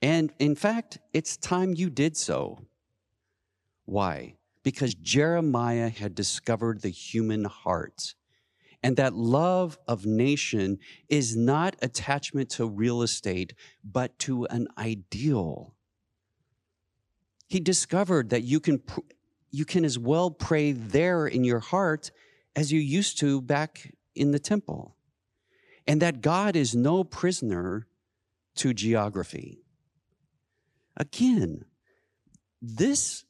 And 0.02 0.34
in 0.40 0.56
fact, 0.56 0.98
it's 1.14 1.38
time 1.38 1.74
you 1.76 1.90
did 1.90 2.18
so. 2.18 2.60
Why? 3.86 4.36
Because 4.64 4.96
Jeremiah 4.96 5.90
had 5.90 6.16
discovered 6.16 6.82
the 6.82 6.90
human 6.90 7.46
heart 7.46 8.16
and 8.86 8.98
that 8.98 9.16
love 9.16 9.80
of 9.88 10.06
nation 10.06 10.78
is 11.10 11.36
not 11.36 11.76
attachment 11.82 12.52
to 12.52 12.68
real 12.68 13.02
estate, 13.02 13.56
but 13.84 14.20
to 14.20 14.46
an 14.46 14.68
ideal. 14.78 15.74
He 17.48 17.60
discovered 17.60 18.30
that 18.30 18.44
you 18.44 18.60
can, 18.60 18.84
you 19.50 19.66
can 19.66 19.86
as 19.86 19.98
well 19.98 20.30
pray 20.30 20.72
there 20.72 21.26
in 21.26 21.44
your 21.44 21.62
heart 21.62 22.12
as 22.56 22.72
you 22.72 22.80
used 22.80 23.18
to 23.22 23.42
back 23.42 23.92
in 24.14 24.30
the 24.30 24.38
temple, 24.38 24.96
and 25.88 26.00
that 26.04 26.22
God 26.22 26.56
is 26.56 26.76
no 26.76 27.04
prisoner 27.04 27.88
to 28.58 28.72
geography. 28.72 29.64
Again, 30.96 31.66
this 32.62 33.25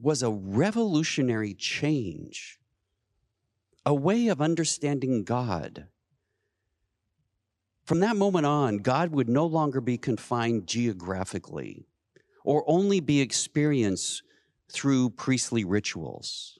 was 0.00 0.22
a 0.22 0.30
revolutionary 0.30 1.54
change, 1.54 2.58
a 3.84 3.94
way 3.94 4.28
of 4.28 4.40
understanding 4.40 5.24
God. 5.24 5.86
From 7.84 8.00
that 8.00 8.16
moment 8.16 8.46
on, 8.46 8.78
God 8.78 9.12
would 9.12 9.28
no 9.28 9.46
longer 9.46 9.80
be 9.80 9.96
confined 9.96 10.66
geographically 10.66 11.86
or 12.44 12.64
only 12.66 13.00
be 13.00 13.20
experienced 13.20 14.22
through 14.68 15.10
priestly 15.10 15.64
rituals. 15.64 16.58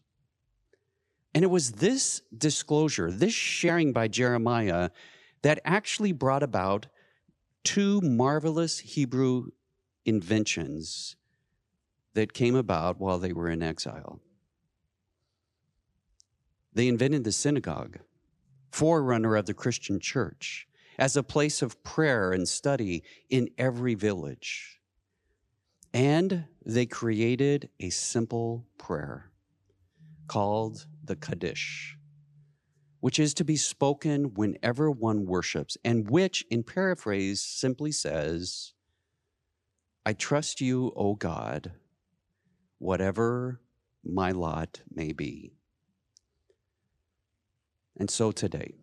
And 1.35 1.45
it 1.45 1.49
was 1.49 1.73
this 1.73 2.23
disclosure, 2.37 3.11
this 3.11 3.35
sharing 3.35 3.93
by 3.93 4.09
Jeremiah, 4.09 4.91
that 5.43 5.61
actually 5.65 6.13
brought 6.13 6.43
about 6.43 6.87
two 7.65 8.01
marvelous 8.01 8.79
Hebrew 8.79 9.51
inventions 10.05 11.17
that 12.17 12.33
came 12.33 12.55
about 12.55 12.99
while 12.99 13.19
they 13.19 13.35
were 13.35 13.51
in 13.51 13.63
exile. 13.63 14.21
They 16.73 16.89
invented 16.89 17.25
the 17.25 17.31
synagogue, 17.33 17.99
forerunner 18.73 19.37
of 19.37 19.45
the 19.45 19.53
Christian 19.53 20.01
church, 20.01 20.67
as 20.99 21.15
a 21.15 21.23
place 21.23 21.61
of 21.61 21.83
prayer 21.83 22.33
and 22.33 22.49
study 22.49 23.03
in 23.29 23.51
every 23.59 23.95
village. 23.95 24.81
And 25.93 26.47
they 26.65 26.87
created 26.87 27.69
a 27.81 27.91
simple 27.91 28.67
prayer 28.79 29.31
called 30.27 30.87
the 31.05 31.17
Kaddish, 31.17 31.99
which 33.01 33.19
is 33.19 33.35
to 33.35 33.45
be 33.45 33.57
spoken 33.57 34.33
whenever 34.33 34.91
one 34.91 35.27
worships, 35.27 35.77
and 35.85 36.11
which, 36.11 36.47
in 36.51 36.63
paraphrase, 36.63 37.43
simply 37.43 37.93
says, 37.93 38.73
I 40.07 40.15
trust 40.15 40.63
you, 40.63 40.95
O 40.97 41.15
God, 41.15 41.73
whatever 42.79 43.61
my 44.05 44.31
lot 44.31 44.83
may 44.93 45.13
be. 45.13 45.53
And 47.97 48.11
so 48.11 48.31
today, 48.31 48.75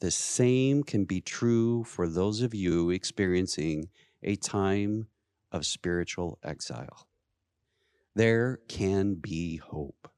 the 0.00 0.10
same 0.10 0.82
can 0.82 1.04
be 1.04 1.20
true 1.20 1.84
for 1.84 2.08
those 2.08 2.42
of 2.42 2.54
you 2.54 2.90
experiencing 2.90 3.88
a 4.22 4.36
time 4.36 5.06
of 5.52 5.64
spiritual 5.64 6.38
exile. 6.42 7.06
There 8.14 8.60
can 8.68 9.14
be 9.14 9.56
hope 9.56 10.10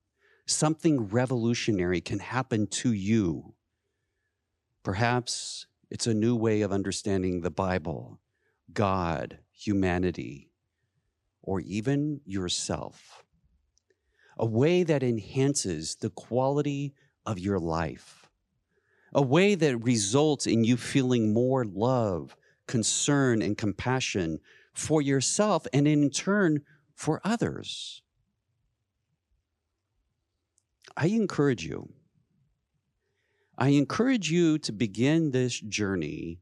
something 0.50 1.08
revolutionary 1.08 2.00
can 2.00 2.18
happen 2.18 2.66
to 2.66 2.92
you. 2.92 3.54
Perhaps 4.82 5.66
it's 5.90 6.06
a 6.06 6.14
new 6.14 6.34
way 6.34 6.62
of 6.62 6.72
understanding 6.72 7.40
the 7.40 7.50
Bible, 7.50 8.20
God, 8.72 9.38
humanity, 9.52 10.47
or 11.48 11.60
even 11.60 12.20
yourself. 12.26 13.24
A 14.36 14.44
way 14.44 14.82
that 14.82 15.02
enhances 15.02 15.94
the 15.94 16.10
quality 16.10 16.92
of 17.24 17.38
your 17.38 17.58
life. 17.58 18.28
A 19.14 19.22
way 19.22 19.54
that 19.54 19.78
results 19.78 20.46
in 20.46 20.62
you 20.62 20.76
feeling 20.76 21.32
more 21.32 21.64
love, 21.64 22.36
concern, 22.66 23.40
and 23.40 23.56
compassion 23.56 24.40
for 24.74 25.00
yourself 25.00 25.66
and 25.72 25.88
in 25.88 26.10
turn 26.10 26.60
for 26.94 27.18
others. 27.24 28.02
I 30.98 31.06
encourage 31.06 31.64
you. 31.64 31.88
I 33.56 33.68
encourage 33.68 34.30
you 34.30 34.58
to 34.58 34.72
begin 34.72 35.30
this 35.30 35.58
journey 35.58 36.40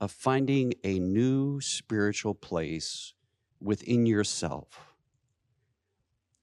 of 0.00 0.10
finding 0.10 0.72
a 0.82 0.98
new 0.98 1.60
spiritual 1.60 2.34
place 2.34 3.12
within 3.60 4.06
yourself 4.06 4.90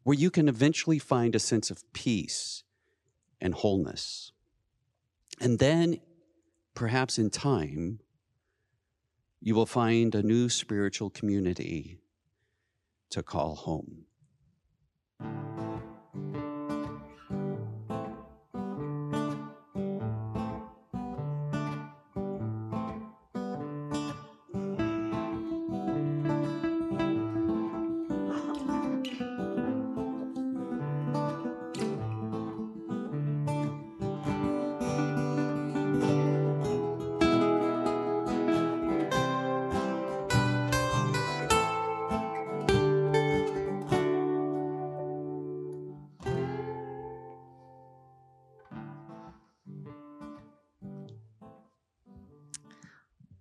where 0.07 0.15
you 0.15 0.31
can 0.31 0.47
eventually 0.47 0.99
find 0.99 1.35
a 1.35 1.39
sense 1.39 1.69
of 1.69 1.83
peace 1.91 2.63
and 3.41 3.53
wholeness. 3.53 4.31
And 5.41 5.59
then, 5.59 5.99
perhaps 6.73 7.19
in 7.19 7.29
time, 7.29 7.99
you 9.41 9.53
will 9.53 9.65
find 9.65 10.15
a 10.15 10.23
new 10.23 10.47
spiritual 10.47 11.09
community 11.09 11.99
to 13.09 13.21
call 13.21 13.55
home. 13.55 14.05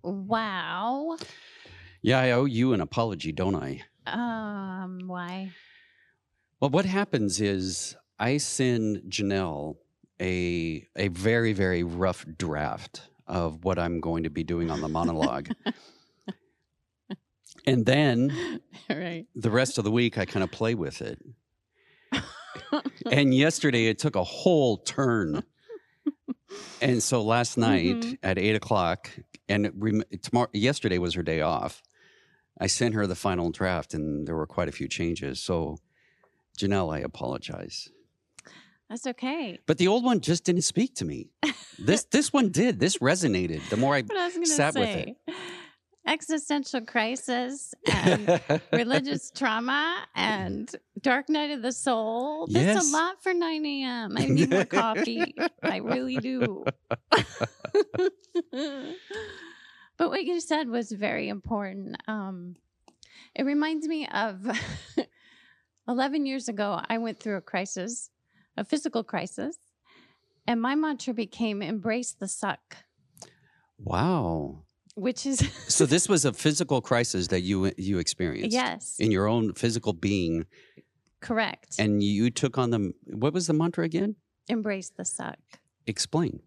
Wow. 0.07 1.17
Yeah, 2.01 2.19
I 2.19 2.31
owe 2.31 2.45
you 2.45 2.73
an 2.73 2.79
apology, 2.79 3.33
don't 3.33 3.55
I? 3.55 3.81
Um, 4.05 5.01
why? 5.05 5.51
Well, 6.61 6.69
what 6.69 6.85
happens 6.85 7.41
is 7.41 7.97
I 8.17 8.37
send 8.37 9.01
Janelle 9.09 9.75
a 10.19 10.87
a 10.95 11.09
very 11.09 11.53
very 11.53 11.83
rough 11.83 12.25
draft 12.37 13.01
of 13.27 13.65
what 13.65 13.77
I'm 13.77 13.99
going 13.99 14.23
to 14.23 14.29
be 14.29 14.43
doing 14.43 14.71
on 14.71 14.79
the 14.79 14.87
monologue. 14.87 15.49
and 17.67 17.85
then 17.85 18.61
right. 18.89 19.25
the 19.35 19.51
rest 19.51 19.77
of 19.77 19.83
the 19.83 19.91
week 19.91 20.17
I 20.17 20.23
kind 20.23 20.43
of 20.43 20.51
play 20.51 20.73
with 20.73 21.01
it. 21.01 21.19
and 23.11 23.33
yesterday 23.33 23.87
it 23.87 23.99
took 23.99 24.15
a 24.15 24.23
whole 24.23 24.77
turn. 24.77 25.43
And 26.81 27.01
so 27.03 27.21
last 27.21 27.57
night 27.57 27.95
Mhm. 27.95 28.17
at 28.23 28.37
eight 28.37 28.55
o'clock, 28.55 29.09
and 29.49 29.71
rem- 29.75 30.03
tomorrow, 30.21 30.49
yesterday 30.53 30.97
was 30.97 31.13
her 31.15 31.23
day 31.23 31.41
off. 31.41 31.81
I 32.59 32.67
sent 32.67 32.95
her 32.95 33.05
the 33.05 33.15
final 33.15 33.51
draft, 33.51 33.93
and 33.93 34.27
there 34.27 34.35
were 34.35 34.47
quite 34.47 34.67
a 34.67 34.71
few 34.71 34.87
changes. 34.87 35.39
So, 35.39 35.77
Janelle, 36.57 36.93
I 36.93 36.99
apologize, 36.99 37.89
That's 38.89 39.05
okay. 39.05 39.59
but 39.67 39.77
the 39.77 39.87
old 39.87 40.03
one 40.03 40.21
just 40.21 40.43
didn't 40.43 40.63
speak 40.63 40.95
to 40.95 41.05
me. 41.05 41.29
This 41.77 42.05
this 42.05 42.33
one 42.33 42.49
did. 42.49 42.79
This 42.79 42.97
resonated. 42.97 43.67
The 43.69 43.77
more 43.77 43.93
I 43.95 43.99
I 44.11 44.25
was 44.25 44.33
going 44.33 44.45
to 44.45 44.51
sat 44.51 44.73
with 44.75 44.83
say. 44.89 45.15
Existential 46.07 46.81
crisis 46.81 47.73
and 47.91 48.39
religious 48.71 49.29
trauma 49.31 50.05
and 50.15 50.73
dark 51.01 51.27
night 51.29 51.51
of 51.51 51.61
the 51.61 51.71
soul. 51.73 52.47
That's 52.47 52.65
Yes. 52.65 52.89
a 52.89 52.93
lot 52.95 53.21
for 53.21 53.33
9 53.33 53.65
a.m. 53.65 54.17
I 54.17 54.25
need 54.27 54.49
more 54.49 54.65
coffee. 54.65 55.35
I 55.61 55.77
really 55.77 56.17
do. 56.17 56.63
but 59.97 60.09
what 60.09 60.23
you 60.23 60.39
said 60.39 60.69
was 60.69 60.91
very 60.91 61.27
important. 61.29 61.97
Um, 62.07 62.55
it 63.35 63.43
reminds 63.43 63.87
me 63.87 64.07
of 64.07 64.47
11 65.87 66.25
years 66.25 66.47
ago, 66.49 66.79
I 66.89 66.97
went 66.97 67.19
through 67.19 67.37
a 67.37 67.41
crisis, 67.41 68.09
a 68.55 68.63
physical 68.63 69.03
crisis, 69.03 69.57
and 70.47 70.61
my 70.61 70.75
mantra 70.75 71.13
became 71.13 71.61
embrace 71.61 72.13
the 72.13 72.27
suck, 72.27 72.77
wow. 73.77 74.63
Which 74.97 75.25
is, 75.25 75.37
So 75.67 75.85
this 75.85 76.09
was 76.13 76.25
a 76.25 76.33
physical 76.33 76.81
crisis 76.81 77.27
that 77.27 77.41
you 77.41 77.71
you 77.77 77.99
experienced. 77.99 78.53
yes, 78.53 78.95
In 78.99 79.11
your 79.11 79.27
own 79.27 79.53
physical 79.53 79.93
being, 79.93 80.45
correct. 81.21 81.75
and 81.79 82.01
you 82.03 82.29
took 82.31 82.57
on 82.57 82.69
the 82.71 82.93
what 83.23 83.33
was 83.33 83.45
the 83.47 83.53
mantra 83.53 83.83
again? 83.85 84.15
embrace 84.49 84.89
the 84.97 85.03
suck. 85.05 85.39
Explain. 85.85 86.39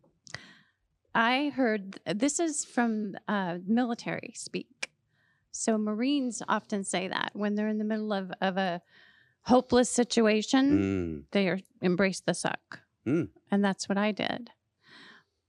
I 1.14 1.50
heard 1.54 2.00
this 2.06 2.38
is 2.40 2.64
from 2.64 3.14
uh, 3.28 3.58
military 3.66 4.32
speak. 4.34 4.90
So 5.52 5.76
Marines 5.76 6.42
often 6.48 6.84
say 6.84 7.08
that 7.08 7.30
when 7.34 7.54
they're 7.56 7.68
in 7.68 7.78
the 7.78 7.84
middle 7.92 8.12
of, 8.12 8.32
of 8.40 8.56
a 8.56 8.80
hopeless 9.42 9.90
situation, 9.90 10.64
Mm. 10.70 11.24
they 11.32 11.48
are, 11.48 11.58
embrace 11.82 12.20
the 12.20 12.34
suck. 12.34 12.80
Mm. 13.06 13.28
And 13.50 13.64
that's 13.64 13.88
what 13.88 13.98
I 13.98 14.12
did. 14.12 14.50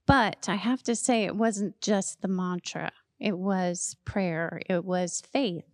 But 0.06 0.48
I 0.48 0.56
have 0.56 0.82
to 0.84 0.96
say, 0.96 1.24
it 1.24 1.36
wasn't 1.36 1.80
just 1.80 2.22
the 2.22 2.28
mantra, 2.28 2.90
it 3.20 3.38
was 3.38 3.96
prayer, 4.04 4.60
it 4.68 4.84
was 4.84 5.22
faith. 5.32 5.64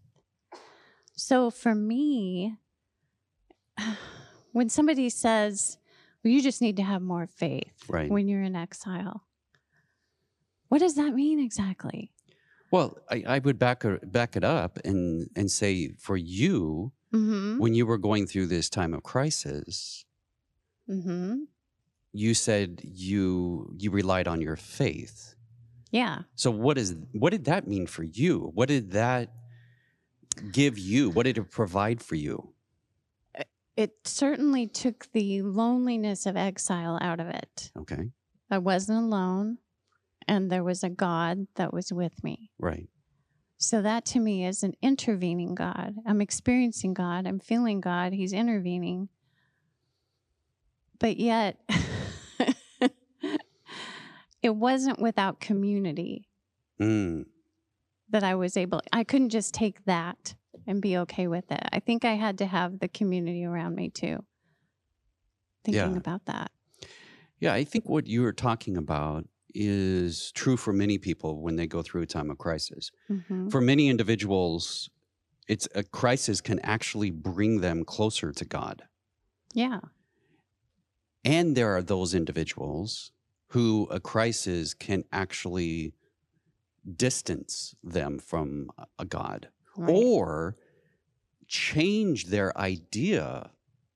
So 1.14 1.51
for 1.51 1.75
me, 1.75 2.57
when 4.53 4.69
somebody 4.69 5.09
says, 5.09 5.79
well, 6.23 6.33
you 6.33 6.43
just 6.43 6.61
need 6.61 6.77
to 6.77 6.83
have 6.83 7.01
more 7.03 7.27
faith 7.27 7.73
Right. 7.88 8.11
when 8.11 8.29
you're 8.29 8.43
in 8.43 8.55
exile, 8.57 9.25
what 10.69 10.81
does 10.81 10.95
that 10.97 11.14
mean 11.14 11.41
exactly? 11.41 12.12
Well, 12.71 12.99
I, 13.11 13.25
I 13.27 13.38
would 13.38 13.59
back 13.59 13.83
back 14.03 14.37
it 14.37 14.45
up 14.45 14.79
and 14.85 15.31
and 15.35 15.51
say 15.51 15.93
for 15.99 16.17
you 16.17 16.93
Mm-hmm. 17.11 17.57
when 17.59 17.73
you 17.73 17.87
were 17.87 17.97
going 17.97 18.27
through 18.27 18.49
this 18.49 18.69
time 18.69 18.93
of 18.93 19.03
crisis, 19.03 20.05
Mm-hmm. 20.91 21.45
You 22.12 22.35
said 22.35 22.81
you 22.83 23.75
you 23.77 23.90
relied 23.90 24.29
on 24.29 24.40
your 24.40 24.57
faith. 24.57 25.35
Yeah. 25.90 26.21
So 26.35 26.51
what 26.51 26.79
is 26.79 26.97
what 27.12 27.31
did 27.31 27.44
that 27.47 27.66
mean 27.66 27.87
for 27.87 28.03
you? 28.03 28.51
What 28.55 28.68
did 28.68 28.92
that 28.92 29.33
give 30.53 30.79
you? 30.79 31.11
What 31.11 31.25
did 31.25 31.38
it 31.38 31.51
provide 31.51 32.03
for 32.03 32.14
you? 32.14 32.53
Uh, 33.38 33.44
it 33.77 33.92
certainly 34.05 34.66
took 34.66 35.11
the 35.12 35.42
loneliness 35.42 36.27
of 36.27 36.37
exile 36.37 36.99
out 37.01 37.21
of 37.21 37.29
it. 37.29 37.71
Okay. 37.79 38.11
I 38.51 38.59
wasn't 38.59 38.99
alone, 38.99 39.59
and 40.27 40.51
there 40.51 40.64
was 40.64 40.83
a 40.83 40.88
God 40.88 41.47
that 41.57 41.73
was 41.73 41.92
with 41.92 42.25
me. 42.25 42.51
Right. 42.59 42.88
So 43.59 43.83
that 43.83 44.07
to 44.07 44.21
me 44.21 44.47
is 44.47 44.62
an 44.62 44.75
intervening 44.83 45.55
God. 45.55 45.97
I'm 46.07 46.21
experiencing 46.21 46.94
God. 46.94 47.27
I'm 47.27 47.40
feeling 47.40 47.81
God. 47.81 48.12
He's 48.12 48.33
intervening. 48.33 49.09
But 51.01 51.16
yet, 51.16 51.59
it 54.42 54.55
wasn't 54.57 55.01
without 55.01 55.40
community 55.40 56.29
Mm. 56.81 57.27
that 58.11 58.22
I 58.22 58.35
was 58.37 58.57
able, 58.57 58.81
I 58.92 59.05
couldn't 59.05 59.31
just 59.31 59.53
take 59.55 59.85
that 59.85 60.35
and 60.66 60.81
be 60.81 60.96
okay 60.98 61.27
with 61.27 61.51
it. 61.51 61.62
I 61.72 61.81
think 61.81 62.05
I 62.05 62.14
had 62.14 62.38
to 62.38 62.46
have 62.46 62.79
the 62.79 62.88
community 62.88 63.44
around 63.44 63.74
me 63.74 63.90
too. 63.90 64.24
Thinking 65.64 65.92
Yeah. 65.92 65.96
about 65.98 66.24
that. 66.27 66.51
Yeah, 67.40 67.53
I 67.53 67.64
think 67.64 67.88
what 67.88 68.07
you're 68.07 68.33
talking 68.33 68.77
about 68.77 69.27
is 69.55 70.31
true 70.33 70.57
for 70.57 70.72
many 70.72 70.98
people 70.98 71.40
when 71.40 71.57
they 71.57 71.66
go 71.66 71.83
through 71.83 72.03
a 72.03 72.07
time 72.07 72.31
of 72.31 72.38
crisis. 72.38 72.90
hmm 73.09 73.48
For 73.48 73.61
many 73.61 73.88
individuals, 73.88 74.90
it's 75.48 75.66
a 75.74 75.83
crisis 75.83 76.40
can 76.40 76.59
actually 76.61 77.11
bring 77.11 77.61
them 77.61 77.85
closer 77.85 78.33
to 78.33 78.44
God. 78.44 78.85
Yeah. 79.55 79.81
And 81.24 81.57
there 81.57 81.74
are 81.77 81.83
those 81.83 82.14
individuals 82.14 83.12
who 83.48 83.87
a 83.90 84.00
crisis 84.00 84.74
can 84.74 85.04
actually 85.12 85.94
distance 86.96 87.74
them 87.82 88.18
from 88.18 88.70
a- 88.98 89.04
God 89.04 89.48
Right. 89.76 89.94
or 89.94 90.56
change 91.46 92.26
their 92.26 92.56
idea 92.58 93.50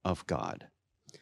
of 0.05 0.27
God. 0.27 0.69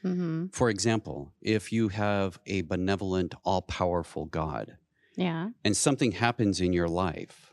hmm 0.03 0.47
For 0.53 0.71
example, 0.71 1.33
if 1.43 1.73
you 1.73 1.89
have 1.89 2.39
a 2.47 2.63
benevolent, 2.63 3.35
all 3.45 3.63
powerful 3.63 4.25
God 4.27 4.79
Yeah. 5.17 5.51
and 5.65 5.77
something 5.77 6.13
happens 6.13 6.61
in 6.61 6.73
your 6.73 6.89
life 6.89 7.53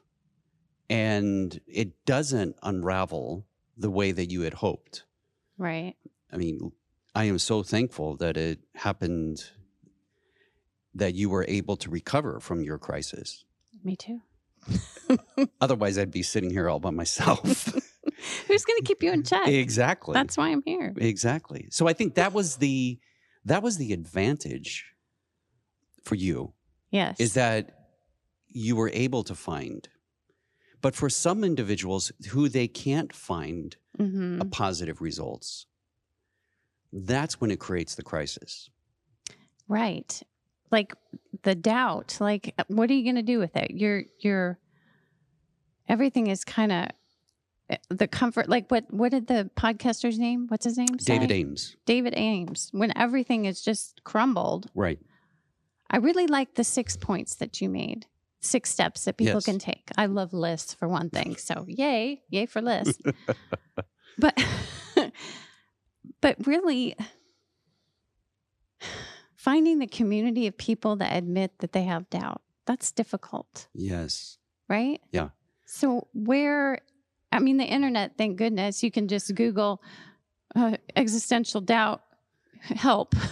and 0.90 1.60
it 1.68 2.06
doesn't 2.06 2.56
unravel 2.64 3.46
the 3.76 3.90
way 3.92 4.12
that 4.12 4.32
you 4.32 4.42
had 4.42 4.56
hoped, 4.56 5.04
Right. 5.58 5.96
I 6.32 6.38
mean, 6.38 6.72
I 7.16 7.26
am 7.26 7.40
so 7.40 7.64
thankful 7.64 8.16
that 8.18 8.38
it 8.38 8.60
happened 8.76 9.52
that 10.98 11.16
you 11.16 11.30
were 11.30 11.46
able 11.48 11.78
to 11.78 11.90
recover 11.90 12.40
from 12.40 12.62
your 12.62 12.78
crisis. 12.78 13.46
Me 13.84 13.96
too. 13.96 14.22
Otherwise, 15.62 15.98
I'd 15.98 16.12
be 16.12 16.24
sitting 16.24 16.50
here 16.50 16.70
all 16.70 16.80
by 16.80 16.90
myself. 16.90 17.44
Who's 18.48 18.66
going 18.66 18.80
to 18.80 18.84
keep 18.84 19.04
you 19.04 19.12
in 19.12 19.24
check? 19.24 19.48
exactly. 19.48 20.14
That's 20.14 20.38
why 20.38 20.50
I'm 20.50 20.64
here. 20.66 20.94
exactly. 20.98 21.68
So 21.72 21.88
I 21.88 21.94
think 21.94 22.16
that 22.16 22.34
was 22.34 22.58
the 22.58 23.00
that 23.46 23.64
was 23.64 23.78
the 23.78 23.94
advantage 23.94 24.86
for 26.04 26.16
you 26.16 26.54
Yes. 26.92 27.20
is 27.20 27.34
that 27.36 27.72
you 28.48 28.76
were 28.76 28.90
able 28.94 29.24
to 29.24 29.36
find. 29.36 29.88
But 30.82 30.96
for 30.96 31.10
some 31.10 31.44
individuals 31.44 32.12
who 32.32 32.50
they 32.50 32.68
can't 32.68 33.14
find 33.14 33.76
hmm 33.98 34.42
a 34.42 34.46
positive 34.46 35.02
results, 35.02 35.66
that's 36.94 37.40
when 37.42 37.52
it 37.52 37.60
creates 37.60 37.96
the 37.96 38.04
crisis. 38.04 38.70
Right. 39.68 40.22
Like 40.72 40.94
the 41.44 41.56
doubt, 41.56 42.18
like 42.20 42.54
what 42.68 42.90
are 42.90 42.94
you 42.94 43.04
going 43.04 43.16
to 43.16 43.22
do 43.22 43.40
with 43.40 43.56
it? 43.56 43.72
You're 43.72 44.04
you're 44.20 44.60
everything 45.88 46.28
is 46.28 46.44
kind 46.44 46.72
of 46.72 46.88
eh, 47.70 47.78
the 47.90 48.08
comfort 48.08 48.50
like 48.50 48.70
what 48.70 48.86
what 48.94 49.12
did 49.12 49.28
the 49.28 49.50
podcaster's 49.56 50.20
name? 50.20 50.48
What's 50.50 50.66
his 50.66 50.78
name? 50.78 50.88
David? 50.98 51.32
Ames. 51.32 51.78
David 51.86 52.14
Ames. 52.18 52.70
When 52.74 52.92
everything 52.98 53.46
is 53.46 53.62
just 53.62 54.04
crumbled. 54.04 54.70
Right. 54.76 55.00
I 55.90 55.98
really 55.98 56.28
like 56.28 56.56
the 56.56 56.66
six 56.66 56.98
points 56.98 57.36
that 57.36 57.62
you 57.62 57.70
made. 57.70 58.06
Six 58.42 58.70
steps 58.70 59.06
that 59.06 59.18
people 59.18 59.36
Yes. 59.36 59.46
can 59.46 59.58
take. 59.58 59.90
I 59.98 60.06
love 60.06 60.34
lists 60.34 60.74
for 60.74 60.88
one 60.88 61.10
thing. 61.10 61.38
So 61.38 61.66
yay, 61.70 62.22
yay 62.30 62.46
for 62.46 62.62
lists. 62.62 63.02
but 64.18 64.38
but 66.22 66.46
really 66.46 66.96
finding 69.48 69.80
the 69.80 69.88
community 69.88 70.46
of 70.46 70.58
people 70.58 70.98
that 70.98 71.16
admit 71.16 71.52
that 71.60 71.72
they 71.72 71.84
have 71.84 72.10
doubt. 72.10 72.42
That's 72.66 72.92
difficult, 72.92 73.68
Yes. 73.74 74.38
right? 74.68 75.00
Yeah. 75.14 75.30
So 75.66 76.08
where 76.14 76.80
I 77.32 77.40
mean 77.40 77.56
the 77.56 77.64
internet, 77.64 78.18
thank 78.18 78.36
goodness, 78.38 78.84
you 78.84 78.92
can 78.92 79.08
just 79.08 79.34
Google 79.36 79.82
uh, 80.54 80.76
existential 80.98 81.62
doubt 81.62 82.02
help. 82.60 83.16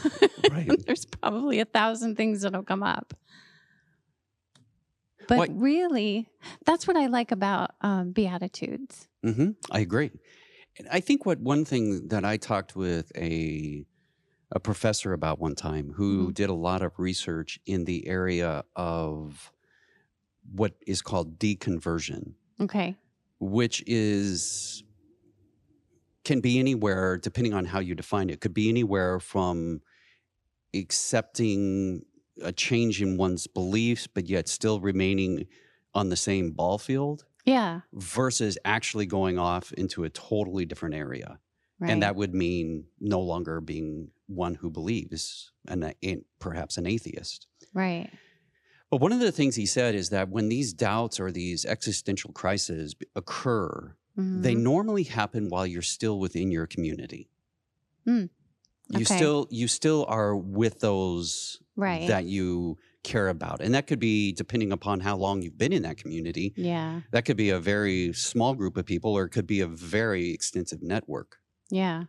Right. 0.52 0.70
There's 0.86 1.06
probably 1.06 1.60
a 1.60 1.66
thousand 1.66 2.16
things 2.16 2.44
that'll 2.44 2.64
come 2.64 2.84
up. 2.84 3.14
But 5.28 5.38
What- 5.40 5.60
really, 5.60 6.30
that's 6.66 6.88
what 6.88 6.96
I 6.96 7.08
like 7.08 7.32
about 7.32 7.72
um, 7.82 8.12
Beatitudes. 8.12 9.08
hmm 9.24 9.52
I 9.72 9.80
agree. 9.80 10.12
And 10.78 10.88
I 10.92 11.00
think 11.00 11.26
what 11.26 11.40
one 11.40 11.66
thing 11.66 12.08
that 12.10 12.24
I 12.24 12.38
talked 12.38 12.76
with 12.76 13.12
a 13.18 13.86
a 14.52 14.60
professor 14.60 15.14
about 15.14 15.40
one 15.40 15.56
time 15.56 15.94
who 15.94 16.30
Mhm. 16.30 16.34
did 16.34 16.50
a 16.50 16.54
lot 16.54 16.82
of 16.82 16.98
research 17.00 17.60
in 17.66 17.86
the 17.86 18.08
area 18.08 18.64
of 18.76 19.52
what 20.52 20.76
is 20.86 21.02
called 21.02 21.40
deconversion, 21.40 22.36
Okay. 22.60 22.96
which 23.40 23.84
is 23.88 24.84
can 26.24 26.42
be 26.42 26.58
anywhere 26.58 27.18
depending 27.18 27.54
on 27.54 27.66
how 27.66 27.80
you 27.80 27.94
define 27.96 28.30
it. 28.32 28.42
Could 28.42 28.54
be 28.54 28.68
anywhere 28.70 29.20
from 29.20 29.82
accepting 30.74 32.04
a 32.42 32.52
change 32.52 33.02
in 33.02 33.18
one's 33.18 33.48
beliefs, 33.48 34.08
but 34.08 34.28
yet 34.28 34.48
still 34.48 34.80
remaining 34.80 35.48
on 35.94 36.10
the 36.10 36.16
same 36.18 36.52
ball 36.52 36.78
field 36.78 37.26
Yeah. 37.46 37.82
versus 37.94 38.58
actually 38.66 39.06
going 39.06 39.38
off 39.38 39.72
into 39.74 40.04
a 40.04 40.10
totally 40.10 40.66
different 40.66 40.96
area. 40.96 41.40
Right. 41.80 41.92
And 41.92 42.02
that 42.02 42.16
would 42.16 42.34
mean 42.34 42.88
no 43.00 43.22
longer 43.22 43.62
being 43.62 44.12
one 44.28 44.56
who 44.56 44.70
believes 44.70 45.52
and 45.68 45.94
perhaps 46.40 46.78
an 46.78 46.86
atheist. 46.86 47.48
right. 47.74 48.10
But 48.92 49.02
one 49.02 49.12
of 49.12 49.20
the 49.20 49.32
things 49.32 49.56
he 49.56 49.66
said 49.66 49.96
is 49.96 50.10
that 50.12 50.30
when 50.30 50.48
these 50.48 50.72
doubts 50.72 51.20
or 51.20 51.32
these 51.32 51.66
existential 51.66 52.32
crises 52.32 52.96
occur, 53.16 53.96
they 54.16 54.54
Mhm. 54.56 54.60
normally 54.62 55.04
happen 55.04 55.50
while 55.50 55.66
you're 55.68 55.82
still 55.82 56.20
within 56.20 56.52
your 56.52 56.68
community. 56.68 57.28
Mm. 58.08 58.30
You 58.92 59.04
still 59.04 59.48
you 59.50 59.68
still 59.68 60.06
are 60.08 60.36
with 60.36 60.80
those 60.80 61.60
right. 61.76 62.08
that 62.08 62.26
you 62.26 62.78
care 63.04 63.28
about. 63.28 63.60
And 63.60 63.74
that 63.74 63.88
could 63.88 64.00
be 64.00 64.32
depending 64.32 64.72
upon 64.72 65.00
how 65.02 65.18
long 65.18 65.42
you've 65.42 65.58
been 65.58 65.74
in 65.74 65.82
that 65.82 65.98
community. 65.98 66.54
yeah. 66.56 67.02
That 67.12 67.26
could 67.26 67.38
be 67.38 67.50
a 67.50 67.60
very 67.60 68.14
small 68.14 68.54
group 68.54 68.78
of 68.78 68.86
people 68.86 69.12
or 69.18 69.26
it 69.26 69.30
could 69.30 69.48
be 69.48 69.60
a 69.62 69.68
very 69.68 70.30
extensive 70.30 70.82
network. 70.84 71.38
Yeah. 71.70 72.06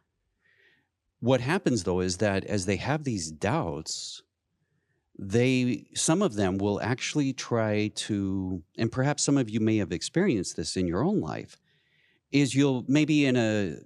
What 1.21 1.41
happens 1.41 1.85
though 1.85 2.01
is 2.01 2.19
that 2.19 2.45
as 2.45 2.67
they 2.67 2.77
have 2.77 3.05
these 3.05 3.31
doubts, 3.31 4.23
they 5.19 5.87
some 5.95 6.21
of 6.23 6.35
them 6.35 6.59
will 6.59 6.81
actually 6.81 7.33
try 7.33 7.89
to 7.95 8.63
and 8.77 8.93
perhaps 8.93 9.23
some 9.23 9.39
of 9.39 9.49
you 9.49 9.61
may 9.61 9.79
have 9.79 9.93
experienced 9.93 10.57
this 10.57 10.77
in 10.77 10.87
your 10.87 11.03
own 11.03 11.21
life 11.21 11.57
is 12.33 12.55
you'll 12.55 12.85
maybe 12.87 13.25
in 13.25 13.37
a 13.37 13.77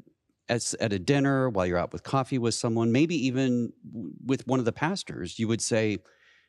at, 0.48 0.74
at 0.80 0.92
a 0.92 0.98
dinner 0.98 1.48
while 1.48 1.66
you're 1.66 1.78
out 1.78 1.92
with 1.92 2.02
coffee 2.02 2.38
with 2.38 2.54
someone 2.54 2.90
maybe 2.90 3.14
even 3.14 3.72
with 4.26 4.44
one 4.48 4.58
of 4.58 4.64
the 4.64 4.72
pastors 4.72 5.38
you 5.38 5.46
would 5.46 5.60
say 5.60 5.98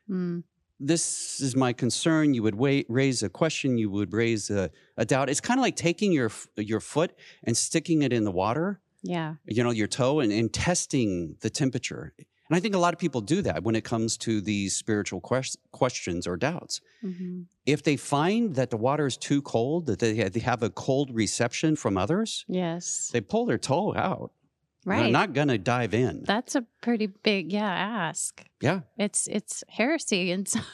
Mm. 0.09 0.43
this 0.79 1.39
is 1.39 1.55
my 1.55 1.73
concern. 1.73 2.33
You 2.33 2.43
would 2.43 2.55
wait, 2.55 2.85
raise 2.89 3.23
a 3.23 3.29
question 3.29 3.77
you 3.77 3.89
would 3.91 4.13
raise 4.13 4.49
a, 4.49 4.71
a 4.97 5.05
doubt. 5.05 5.29
It's 5.29 5.39
kind 5.41 5.59
of 5.59 5.61
like 5.61 5.75
taking 5.75 6.11
your 6.11 6.31
your 6.57 6.79
foot 6.79 7.13
and 7.43 7.55
sticking 7.55 8.01
it 8.01 8.11
in 8.11 8.23
the 8.23 8.31
water 8.31 8.81
Yeah. 9.03 9.35
you 9.45 9.63
know 9.63 9.71
your 9.71 9.87
toe 9.87 10.19
and, 10.19 10.31
and 10.31 10.51
testing 10.53 11.35
the 11.41 11.49
temperature 11.49 12.13
and 12.17 12.55
i 12.57 12.59
think 12.59 12.75
a 12.75 12.77
lot 12.77 12.93
of 12.93 12.99
people 12.99 13.21
do 13.21 13.41
that 13.41 13.63
when 13.63 13.75
it 13.75 13.83
comes 13.83 14.17
to 14.17 14.41
these 14.41 14.75
spiritual 14.75 15.21
ques- 15.21 15.57
questions 15.71 16.27
or 16.27 16.37
doubts 16.37 16.81
hmm 17.01 17.41
if 17.65 17.83
they 17.83 17.95
find 17.95 18.55
that 18.55 18.71
the 18.71 18.77
water 18.77 19.05
is 19.05 19.15
too 19.17 19.39
cold 19.43 19.85
that 19.85 19.99
they, 19.99 20.13
they 20.29 20.39
have 20.39 20.63
a 20.63 20.69
cold 20.71 21.13
reception 21.13 21.75
from 21.75 21.95
others 21.97 22.43
Yes. 22.47 23.09
they 23.13 23.21
pull 23.21 23.45
their 23.45 23.57
toe 23.59 23.93
out 23.95 24.31
Right. 24.83 25.03
they're 25.03 25.11
not 25.11 25.33
going 25.33 25.49
to 25.49 25.59
dive 25.59 25.93
in 25.93 26.23
That's 26.25 26.55
a 26.55 26.63
pretty 26.81 27.05
big 27.07 27.51
yeah 27.51 27.71
ask. 28.09 28.43
yeah 28.61 28.79
It's 28.97 29.27
it's 29.27 29.63
heresy 29.69 30.31
in 30.31 30.45
some, 30.53 30.65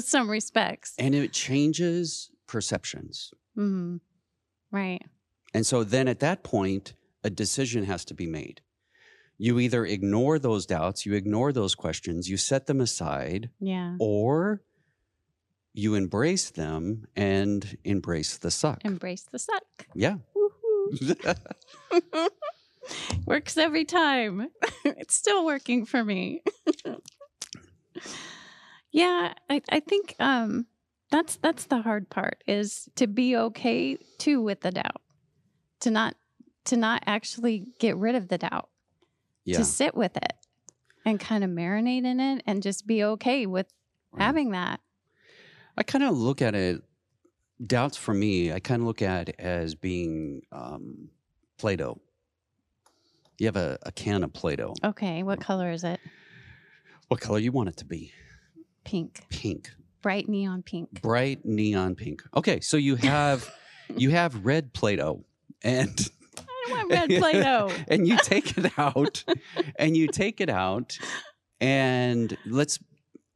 some 0.00 0.30
respects. 0.30 0.94
and 0.98 1.14
it 1.14 1.32
changes 1.32 2.30
perceptions 2.46 3.32
hmm 3.54 3.96
Right. 4.72 5.02
And 5.52 5.66
so 5.66 5.82
then 5.82 6.06
at 6.06 6.20
that 6.20 6.44
point, 6.44 6.94
a 7.24 7.30
decision 7.30 7.84
has 7.84 8.04
to 8.06 8.14
be 8.14 8.26
made. 8.26 8.60
You 9.38 9.58
either 9.58 9.84
ignore 9.86 10.38
those 10.38 10.66
doubts, 10.66 11.06
you 11.06 11.14
ignore 11.14 11.52
those 11.52 11.74
questions, 11.74 12.28
you 12.28 12.36
set 12.36 12.66
them 12.66 12.80
aside, 12.80 13.50
Yeah. 13.58 13.96
or 13.98 14.62
you 15.72 15.94
embrace 15.94 16.50
them 16.50 17.06
and 17.16 17.78
embrace 17.84 18.36
the 18.36 18.50
suck. 18.50 18.84
Embrace 18.84 19.22
the 19.30 19.38
suck. 19.38 19.64
yeah. 19.94 20.16
Works 23.26 23.56
every 23.56 23.84
time. 23.84 24.48
it's 24.84 25.14
still 25.14 25.44
working 25.44 25.86
for 25.86 26.02
me. 26.04 26.42
yeah, 28.92 29.34
I, 29.48 29.62
I 29.70 29.80
think 29.80 30.16
um 30.18 30.66
that's 31.10 31.36
that's 31.36 31.66
the 31.66 31.82
hard 31.82 32.08
part 32.10 32.42
is 32.46 32.88
to 32.96 33.06
be 33.06 33.36
okay 33.36 33.96
too 34.18 34.42
with 34.42 34.60
the 34.62 34.70
doubt. 34.72 35.02
To 35.80 35.90
not 35.90 36.14
to 36.66 36.76
not 36.76 37.02
actually 37.06 37.66
get 37.78 37.96
rid 37.96 38.14
of 38.14 38.28
the 38.28 38.38
doubt. 38.38 38.68
yeah. 39.44 39.58
To 39.58 39.64
sit 39.64 39.94
with 39.94 40.16
it 40.16 40.32
and 41.04 41.18
kind 41.18 41.42
of 41.44 41.50
marinate 41.50 42.04
in 42.04 42.20
it 42.20 42.42
and 42.46 42.62
just 42.62 42.86
be 42.86 43.02
okay 43.04 43.46
with 43.46 43.66
Right. 44.12 44.22
having 44.24 44.50
that. 44.50 44.80
I 45.76 45.82
kind 45.84 46.02
of 46.04 46.16
look 46.16 46.42
at 46.42 46.54
it, 46.54 46.82
doubts 47.64 47.96
for 47.96 48.12
me, 48.12 48.52
I 48.52 48.58
kind 48.60 48.82
of 48.82 48.86
look 48.86 49.02
at 49.02 49.28
it 49.28 49.36
as 49.38 49.74
being 49.76 50.42
um, 50.52 51.08
Play 51.58 51.76
Doh. 51.76 52.00
You 53.38 53.46
have 53.46 53.56
a, 53.56 53.78
a 53.82 53.92
can 53.92 54.24
of 54.24 54.32
Play 54.32 54.56
Doh. 54.56 54.74
Okay, 54.84 55.22
what 55.22 55.40
color 55.40 55.70
is 55.70 55.84
it? 55.84 56.00
What 57.08 57.20
color 57.20 57.38
you 57.38 57.52
want 57.52 57.68
it 57.70 57.76
to 57.78 57.84
be? 57.84 58.12
Pink. 58.84 59.24
Pink. 59.30 59.70
Bright 60.02 60.28
neon 60.28 60.62
pink. 60.62 61.02
bright 61.02 61.44
neon 61.44 61.94
pink. 61.94 62.22
Okay, 62.34 62.60
so 62.60 62.76
you 62.76 62.96
have 62.96 63.48
you 63.96 64.10
have 64.10 64.44
red 64.46 64.72
Play-Doh 64.72 65.24
and 65.62 65.88
I 66.00 66.19
want 66.76 66.90
red 66.90 67.08
Play-Doh. 67.10 67.70
and 67.88 68.06
you 68.08 68.16
take 68.22 68.56
it 68.58 68.78
out 68.78 69.24
and 69.78 69.96
you 69.96 70.06
take 70.08 70.40
it 70.40 70.50
out 70.50 70.98
and 71.60 72.36
let's 72.46 72.78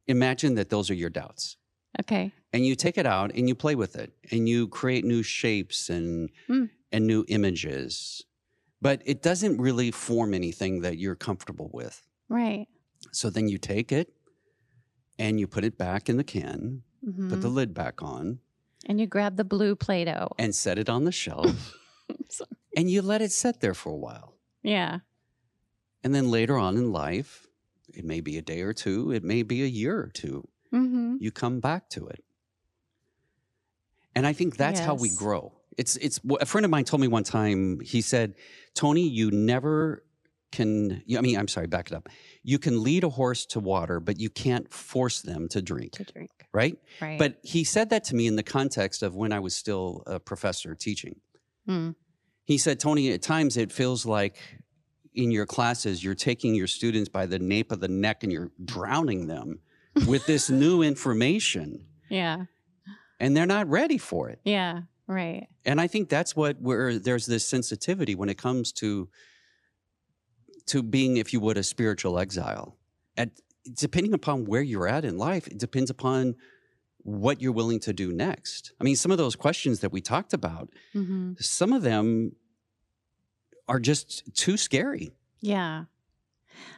imagine 0.07 0.55
that 0.55 0.69
those 0.69 0.89
are 0.89 0.95
your 0.95 1.09
doubts. 1.09 1.57
Okay. 2.01 2.31
And 2.53 2.65
you 2.65 2.75
take 2.75 2.97
it 2.97 3.05
out 3.05 3.31
and 3.33 3.47
you 3.47 3.55
play 3.55 3.75
with 3.75 3.95
it 3.95 4.13
and 4.31 4.47
you 4.49 4.67
create 4.67 5.05
new 5.05 5.23
shapes 5.23 5.89
and 5.89 6.29
Mm. 6.49 6.69
and 6.91 7.07
new 7.07 7.25
images. 7.27 8.23
But 8.81 9.01
it 9.05 9.21
doesn't 9.21 9.57
really 9.59 9.91
form 9.91 10.33
anything 10.33 10.81
that 10.81 10.97
you're 10.97 11.15
comfortable 11.15 11.69
with. 11.73 12.05
Right. 12.29 12.67
So 13.11 13.29
then 13.29 13.47
you 13.49 13.57
take 13.57 13.91
it 13.91 14.13
and 15.17 15.39
you 15.39 15.47
put 15.47 15.63
it 15.63 15.77
back 15.77 16.09
in 16.09 16.17
the 16.17 16.23
can, 16.23 16.83
Mhm. 17.05 17.29
put 17.29 17.41
the 17.41 17.49
lid 17.49 17.73
back 17.73 18.01
on, 18.01 18.39
and 18.87 18.99
you 18.99 19.07
grab 19.07 19.37
the 19.37 19.43
blue 19.45 19.75
Play-Doh. 19.75 20.29
and 20.37 20.53
set 20.53 20.77
it 20.77 20.89
on 20.89 21.05
the 21.05 21.11
shelf 21.11 21.73
and 22.75 22.89
you 22.89 23.01
let 23.01 23.21
it 23.21 23.31
sit 23.31 23.59
there 23.61 23.73
for 23.73 23.91
a 23.91 23.95
while. 23.97 24.35
yeah. 24.63 24.99
And 26.03 26.13
then 26.13 26.29
later 26.29 26.55
on 26.57 26.77
in 26.77 26.91
life, 26.91 27.47
it 27.89 28.05
may 28.05 28.21
be 28.21 28.37
a 28.37 28.41
day 28.43 28.61
or 28.61 28.73
two, 28.73 29.11
it 29.11 29.23
may 29.23 29.41
be 29.41 29.63
a 29.63 29.67
year 29.67 29.97
or 29.99 30.07
two, 30.13 30.47
Mm-hmm. 30.73 31.15
you 31.19 31.31
come 31.31 31.59
back 31.59 31.89
to 31.91 32.05
it. 32.07 32.23
And 34.15 34.25
I 34.27 34.33
think 34.33 34.55
that's 34.57 34.79
how 34.79 34.95
we 34.95 35.09
grow. 35.15 35.53
It's 35.77 35.95
it's 35.97 36.19
a 36.39 36.45
friend 36.45 36.63
of 36.63 36.71
mine 36.71 36.85
told 36.85 37.01
me 37.01 37.07
one 37.07 37.23
time, 37.23 37.79
he 37.81 38.01
said, 38.01 38.35
"Tony, 38.73 39.07
you 39.07 39.29
never 39.31 40.03
can 40.51 41.03
I 41.17 41.21
mean, 41.21 41.37
I'm 41.37 41.47
sorry, 41.49 41.67
back 41.67 41.91
it 41.91 41.95
up. 41.95 42.07
You 42.43 42.59
can 42.59 42.81
lead 42.83 43.03
a 43.03 43.09
horse 43.09 43.45
to 43.47 43.59
water, 43.59 43.99
but 43.99 44.19
you 44.19 44.29
can't 44.29 44.71
force 44.73 45.21
them 45.21 45.47
to 45.49 45.61
drink." 45.61 45.93
To 45.93 46.03
drink. 46.05 46.31
right? 46.53 46.77
Right. 47.01 47.19
But 47.19 47.39
he 47.43 47.63
said 47.65 47.89
that 47.89 48.03
to 48.05 48.15
me 48.15 48.27
in 48.27 48.35
the 48.37 48.43
context 48.43 49.03
of 49.03 49.15
when 49.15 49.33
I 49.33 49.39
was 49.39 49.53
still 49.55 50.03
a 50.07 50.19
professor 50.19 50.75
teaching. 50.75 51.19
Mm. 51.67 51.95
He 52.45 52.57
said, 52.57 52.79
Tony, 52.79 53.11
at 53.11 53.21
times 53.21 53.57
it 53.57 53.71
feels 53.71 54.05
like 54.05 54.37
in 55.13 55.31
your 55.31 55.45
classes, 55.45 56.03
you're 56.03 56.15
taking 56.15 56.53
your 56.53 56.67
students 56.67 57.09
by 57.09 57.25
the 57.25 57.39
nape 57.39 57.71
of 57.71 57.79
the 57.79 57.87
neck 57.87 58.23
and 58.23 58.31
you're 58.31 58.51
drowning 58.63 59.27
them 59.27 59.59
with 60.07 60.25
this 60.27 60.49
new 60.49 60.81
information, 60.81 61.85
yeah. 62.09 62.45
and 63.19 63.35
they're 63.35 63.45
not 63.45 63.67
ready 63.67 63.97
for 63.97 64.29
it. 64.29 64.39
Yeah. 64.43 64.81
Right. 65.07 65.47
And 65.65 65.79
I 65.79 65.87
think 65.87 66.09
that's 66.09 66.35
what 66.35 66.59
where 66.59 66.97
there's 66.97 67.25
this 67.25 67.47
sensitivity 67.47 68.15
when 68.15 68.29
it 68.29 68.37
comes 68.37 68.71
to 68.73 69.09
to 70.67 70.81
being, 70.81 71.17
if 71.17 71.31
you 71.31 71.39
would, 71.39 71.57
a 71.57 71.63
spiritual 71.63 72.17
exile. 72.17 72.75
At 73.15 73.29
depending 73.77 74.13
upon 74.13 74.45
where 74.45 74.63
you're 74.63 74.87
at 74.87 75.05
in 75.05 75.17
life, 75.17 75.47
it 75.47 75.59
depends 75.59 75.91
upon 75.91 76.35
what 77.05 77.39
you're 77.39 77.51
willing 77.53 77.79
to 77.81 77.93
do 77.93 78.11
next. 78.11 78.73
I 78.81 78.83
mean, 78.83 78.95
some 78.95 79.11
of 79.11 79.17
those 79.19 79.35
questions 79.35 79.79
that 79.81 79.91
we 79.91 80.01
talked 80.01 80.33
about, 80.33 80.69
hmm 80.91 81.33
some 81.39 81.71
of 81.71 81.81
them 81.83 82.31
are 83.67 83.79
just 83.79 84.33
too 84.35 84.57
scary. 84.57 85.11
Yeah. 85.39 85.85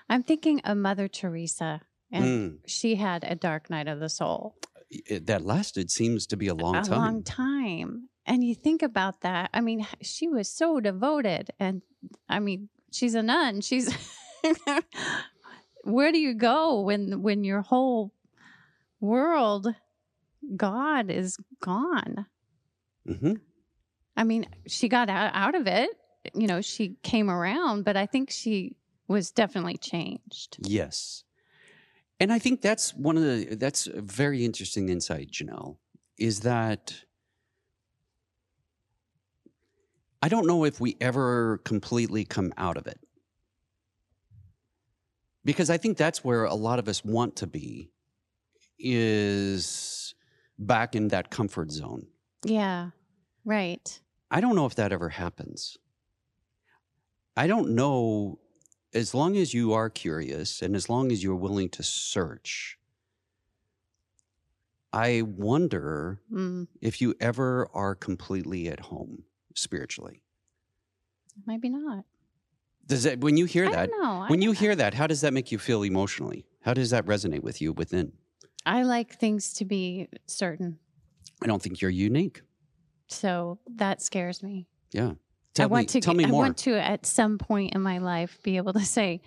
I'm 0.09 0.23
thinking 0.23 0.59
of 0.61 0.77
Mother 0.77 1.07
Teresa, 1.07 1.81
and 2.11 2.25
Mm. 2.25 2.59
she 2.65 2.95
had 2.95 3.23
a 3.23 3.35
dark 3.35 3.69
night 3.69 3.87
of 3.87 3.99
the 3.99 4.09
soul. 4.09 4.55
It- 4.89 5.25
that 5.27 5.45
lasted 5.45 5.91
seems 5.91 6.25
to 6.27 6.37
be 6.37 6.47
a 6.47 6.53
long 6.55 6.75
a 6.77 6.81
time. 6.83 7.01
long 7.01 7.23
time. 7.23 8.09
And 8.25 8.43
you 8.43 8.53
think 8.55 8.81
about 8.81 9.21
that. 9.21 9.49
I 9.53 9.61
mean, 9.61 9.87
she 10.01 10.27
was 10.27 10.49
so 10.49 10.79
devoted. 10.81 11.51
And 11.59 11.81
I 12.27 12.39
mean, 12.39 12.67
she's 12.91 13.15
a 13.15 13.23
nun. 13.23 13.61
She's 13.61 13.87
where 15.83 16.11
do 16.11 16.17
you 16.19 16.33
go 16.33 16.81
when 16.81 17.21
when 17.21 17.43
your 17.43 17.61
whole 17.61 18.13
world, 18.99 19.73
God 20.55 21.09
is 21.09 21.37
gone? 21.61 22.25
hmm 23.05 23.33
I 24.15 24.23
mean, 24.23 24.47
she 24.65 24.89
got 24.89 25.09
out, 25.09 25.31
out 25.35 25.53
of 25.53 25.67
it. 25.67 25.91
You 26.33 26.47
know, 26.47 26.59
she 26.59 26.97
came 27.03 27.29
around, 27.29 27.85
but 27.85 27.95
I 27.95 28.07
think 28.07 28.31
she 28.31 28.75
was 29.07 29.31
definitely 29.31 29.77
changed. 29.77 30.57
Yes. 30.61 31.23
And 32.19 32.33
I 32.33 32.39
think 32.39 32.61
that's 32.61 32.95
one 32.95 33.15
of 33.15 33.23
the 33.23 33.55
that's 33.55 33.85
a 33.85 34.01
very 34.01 34.43
interesting 34.43 34.89
insight, 34.89 35.29
Janelle, 35.31 35.77
is 36.17 36.39
that 36.41 36.95
I 40.21 40.29
don't 40.29 40.47
know 40.47 40.63
if 40.65 40.79
we 40.79 40.97
ever 40.99 41.59
completely 41.63 42.25
come 42.25 42.53
out 42.57 42.77
of 42.77 42.87
it. 42.87 42.99
Because 45.45 45.69
I 45.69 45.77
think 45.77 45.97
that's 45.97 46.23
where 46.23 46.43
a 46.43 46.55
lot 46.55 46.79
of 46.79 46.87
us 46.89 47.05
want 47.05 47.37
to 47.37 47.47
be 47.47 47.91
is 48.79 49.96
back 50.59 50.95
in 50.95 51.09
that 51.09 51.29
comfort 51.29 51.71
zone. 51.71 52.07
Yeah. 52.45 52.91
Right. 53.45 53.99
I 54.29 54.41
don't 54.41 54.55
know 54.55 54.65
if 54.65 54.75
that 54.75 54.91
ever 54.91 55.09
happens. 55.09 55.77
I 57.35 57.47
don't 57.47 57.75
know 57.75 58.39
as 58.93 59.13
long 59.13 59.37
as 59.37 59.53
you 59.53 59.73
are 59.73 59.89
curious 59.89 60.61
and 60.61 60.75
as 60.75 60.89
long 60.89 61.11
as 61.11 61.23
you're 61.23 61.35
willing 61.35 61.69
to 61.69 61.83
search. 61.83 62.77
I 64.93 65.21
wonder 65.21 66.21
Mm, 66.31 66.67
if 66.81 67.01
you 67.01 67.13
ever 67.19 67.67
are 67.73 67.93
completely 67.95 68.67
at 68.67 68.79
home 68.79 69.23
spiritually. 69.53 70.23
maybe 71.45 71.69
not. 71.69 72.05
Does 72.85 73.03
that 73.03 73.19
when 73.19 73.37
you 73.37 73.45
hear 73.45 73.69
that. 73.69 73.89
When 74.29 74.41
you 74.41 74.53
hear 74.53 74.75
that, 74.75 74.93
how 74.93 75.07
does 75.07 75.21
that 75.21 75.33
make 75.33 75.51
you 75.51 75.59
feel 75.59 75.83
emotionally? 75.83 76.47
How 76.61 76.73
does 76.73 76.89
that 76.89 77.05
resonate 77.05 77.43
with 77.43 77.61
you 77.61 77.73
within? 77.73 78.13
I 78.65 78.83
like 78.83 79.15
things 79.15 79.53
to 79.55 79.65
be 79.65 80.07
certain. 80.25 80.79
I 81.41 81.47
don't 81.47 81.61
think 81.61 81.81
you're 81.81 81.91
unique. 81.91 82.41
So 83.07 83.59
that 83.75 84.01
scares 84.01 84.43
me. 84.43 84.67
Yeah. 84.91 85.13
Tell 85.53 85.63
I 85.63 85.67
want 85.67 85.83
me, 85.83 85.99
to 85.99 86.01
tell 86.01 86.13
me 86.13 86.25
I 86.25 86.27
more. 86.27 86.41
want 86.43 86.57
to 86.59 86.73
at 86.75 87.05
some 87.05 87.37
point 87.37 87.73
in 87.73 87.81
my 87.81 87.97
life 87.99 88.37
be 88.43 88.57
able 88.57 88.73
to 88.73 88.85
say, 88.85 89.21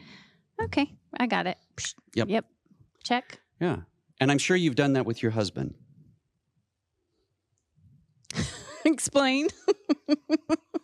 "Okay, 0.62 0.93
I 1.19 1.27
got 1.27 1.47
it." 1.47 1.57
Yep. 2.14 2.29
Yep. 2.29 2.45
Check. 3.03 3.40
yeah. 3.61 3.79
And 4.21 4.31
I'm 4.31 4.38
sure 4.38 4.57
you've 4.57 4.75
done 4.77 4.93
that 4.93 5.07
with 5.07 5.23
your 5.23 5.33
husband. 5.33 5.75
Explain. 8.85 9.49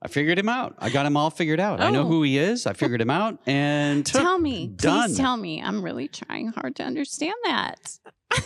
I 0.00 0.06
figured 0.08 0.38
him 0.38 0.48
out. 0.48 0.76
I 0.78 0.90
got 0.90 1.06
him 1.06 1.16
all 1.16 1.30
figured 1.30 1.58
out. 1.58 1.80
I 1.80 1.90
know 1.90 2.02
Oh. 2.02 2.06
who 2.06 2.22
he 2.22 2.38
is. 2.38 2.66
I 2.66 2.72
figured 2.72 3.00
him 3.00 3.10
out 3.10 3.40
and 3.46 4.06
tell 4.06 4.38
me. 4.38 4.68
done. 4.68 5.08
Please 5.08 5.16
tell 5.18 5.36
me. 5.36 5.60
I'm 5.60 5.82
really 5.82 6.06
trying 6.06 6.48
hard 6.48 6.76
to 6.76 6.84
understand 6.84 7.34
that. 7.44 7.98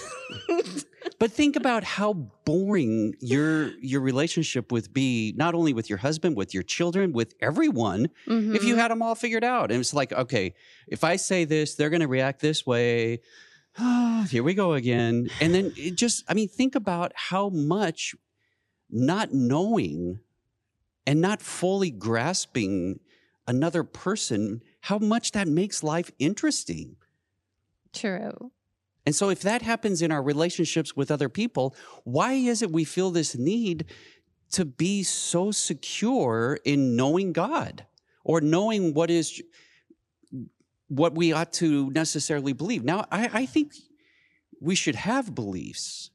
But 1.18 1.30
think 1.30 1.54
about 1.56 1.84
how 1.84 2.12
boring 2.44 3.14
your 3.20 3.68
your 3.80 4.00
relationship 4.00 4.72
would 4.72 4.92
be, 4.92 5.32
not 5.36 5.54
only 5.54 5.72
with 5.72 5.88
your 5.88 5.98
husband, 5.98 6.36
with 6.36 6.52
your 6.54 6.62
children, 6.64 7.12
with 7.12 7.34
everyone, 7.40 8.08
if 8.26 8.64
you 8.64 8.74
Mhm. 8.74 8.78
had 8.78 8.90
them 8.90 9.02
all 9.02 9.14
figured 9.14 9.44
out. 9.44 9.70
And 9.70 9.78
it's 9.80 9.94
like, 9.94 10.12
okay, 10.12 10.54
if 10.88 11.04
I 11.04 11.14
say 11.16 11.44
this, 11.44 11.74
they're 11.76 11.90
going 11.90 12.00
to 12.00 12.08
react 12.08 12.40
this 12.40 12.66
way. 12.66 13.20
Here 14.30 14.42
we 14.42 14.54
go 14.54 14.72
again. 14.74 15.28
And 15.40 15.54
then 15.54 15.72
it 15.76 15.94
just, 15.96 16.24
I 16.28 16.34
mean, 16.34 16.48
think 16.48 16.74
about 16.74 17.12
how 17.14 17.50
much 17.50 18.14
not 18.90 19.32
knowing 19.32 20.20
and 21.06 21.20
not 21.20 21.42
fully 21.42 21.90
grasping 21.90 23.00
another 23.46 23.82
person, 23.84 24.62
how 24.82 24.98
much 24.98 25.32
that 25.32 25.48
makes 25.48 25.82
life 25.82 26.10
interesting. 26.18 26.96
True. 27.92 28.52
And 29.04 29.14
so, 29.14 29.28
if 29.30 29.40
that 29.40 29.62
happens 29.62 30.00
in 30.00 30.12
our 30.12 30.22
relationships 30.22 30.96
with 30.96 31.10
other 31.10 31.28
people, 31.28 31.74
why 32.04 32.34
is 32.34 32.62
it 32.62 32.70
we 32.70 32.84
feel 32.84 33.10
this 33.10 33.36
need 33.36 33.86
to 34.52 34.64
be 34.64 35.02
so 35.02 35.50
secure 35.50 36.58
in 36.64 36.94
knowing 36.94 37.32
God 37.32 37.86
or 38.22 38.40
knowing 38.40 38.94
what 38.94 39.10
is 39.10 39.42
what 40.88 41.14
we 41.14 41.32
ought 41.32 41.52
to 41.54 41.90
necessarily 41.90 42.52
believe? 42.52 42.84
Now, 42.84 43.06
I, 43.10 43.28
I 43.32 43.46
think 43.46 43.72
we 44.60 44.74
should 44.74 44.94
have 44.94 45.34
beliefs, 45.34 46.10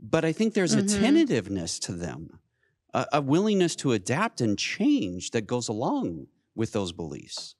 but 0.00 0.24
I 0.24 0.32
think 0.32 0.54
there's 0.54 0.74
Mhm. 0.74 0.78
a 0.78 0.82
tentativeness 1.00 1.78
to 1.80 1.92
them, 1.92 2.38
a, 2.94 3.06
a 3.14 3.20
willingness 3.20 3.76
to 3.76 3.92
adapt 3.92 4.40
and 4.40 4.58
change 4.58 5.30
that 5.30 5.46
goes 5.46 5.68
along 5.68 6.26
with 6.54 6.72
those 6.72 6.92
beliefs. 6.92 7.54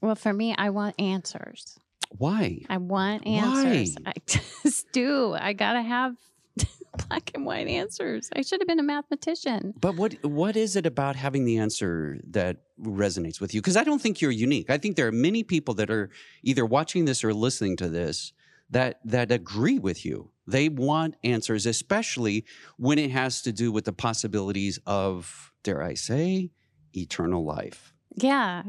Well, 0.00 0.16
for 0.16 0.32
me, 0.32 0.54
I 0.56 0.70
want 0.70 0.96
answers. 0.98 1.78
Why? 2.10 2.62
I 2.68 2.76
want 2.78 3.26
answers. 3.26 3.64
Why? 3.64 3.70
answers. 3.70 3.96
I 4.06 4.12
just 4.62 4.92
do. 4.92 5.34
I 5.34 5.52
gotta 5.52 5.82
have 5.82 6.16
black 7.08 7.30
and 7.34 7.46
white 7.46 7.68
answers. 7.68 8.28
I 8.34 8.42
should 8.42 8.60
have 8.60 8.68
been 8.68 8.80
a 8.80 8.84
mathematician. 8.84 9.74
But 9.80 9.96
what 9.96 10.22
what 10.24 10.56
is 10.56 10.76
it 10.76 10.86
about 10.86 11.16
having 11.16 11.44
the 11.44 11.58
answer 11.58 12.18
that 12.30 12.58
resonates 12.80 13.40
with 13.40 13.54
you? 13.54 13.60
Because 13.60 13.76
I 13.76 13.84
don't 13.84 14.00
think 14.00 14.20
you're 14.20 14.30
unique. 14.30 14.68
I 14.68 14.78
think 14.78 14.96
there 14.96 15.06
are 15.06 15.12
many 15.12 15.42
people 15.42 15.74
that 15.74 15.90
are 15.90 16.10
either 16.42 16.66
watching 16.66 17.04
this 17.04 17.24
or 17.24 17.32
listening 17.32 17.76
to 17.76 17.88
this 17.88 18.32
that 18.72 18.98
that 19.04 19.30
agree 19.30 19.78
with 19.78 20.04
you. 20.04 20.30
They 20.46 20.68
want 20.68 21.14
answers, 21.22 21.66
especially 21.66 22.44
when 22.76 22.98
it 22.98 23.12
has 23.12 23.42
to 23.42 23.52
do 23.52 23.70
with 23.70 23.84
the 23.84 23.92
possibilities 23.92 24.80
of, 24.86 25.52
dare 25.62 25.82
I 25.82 25.94
say, 25.94 26.50
eternal 26.92 27.44
life. 27.44 27.94
Yeah. 28.16 28.64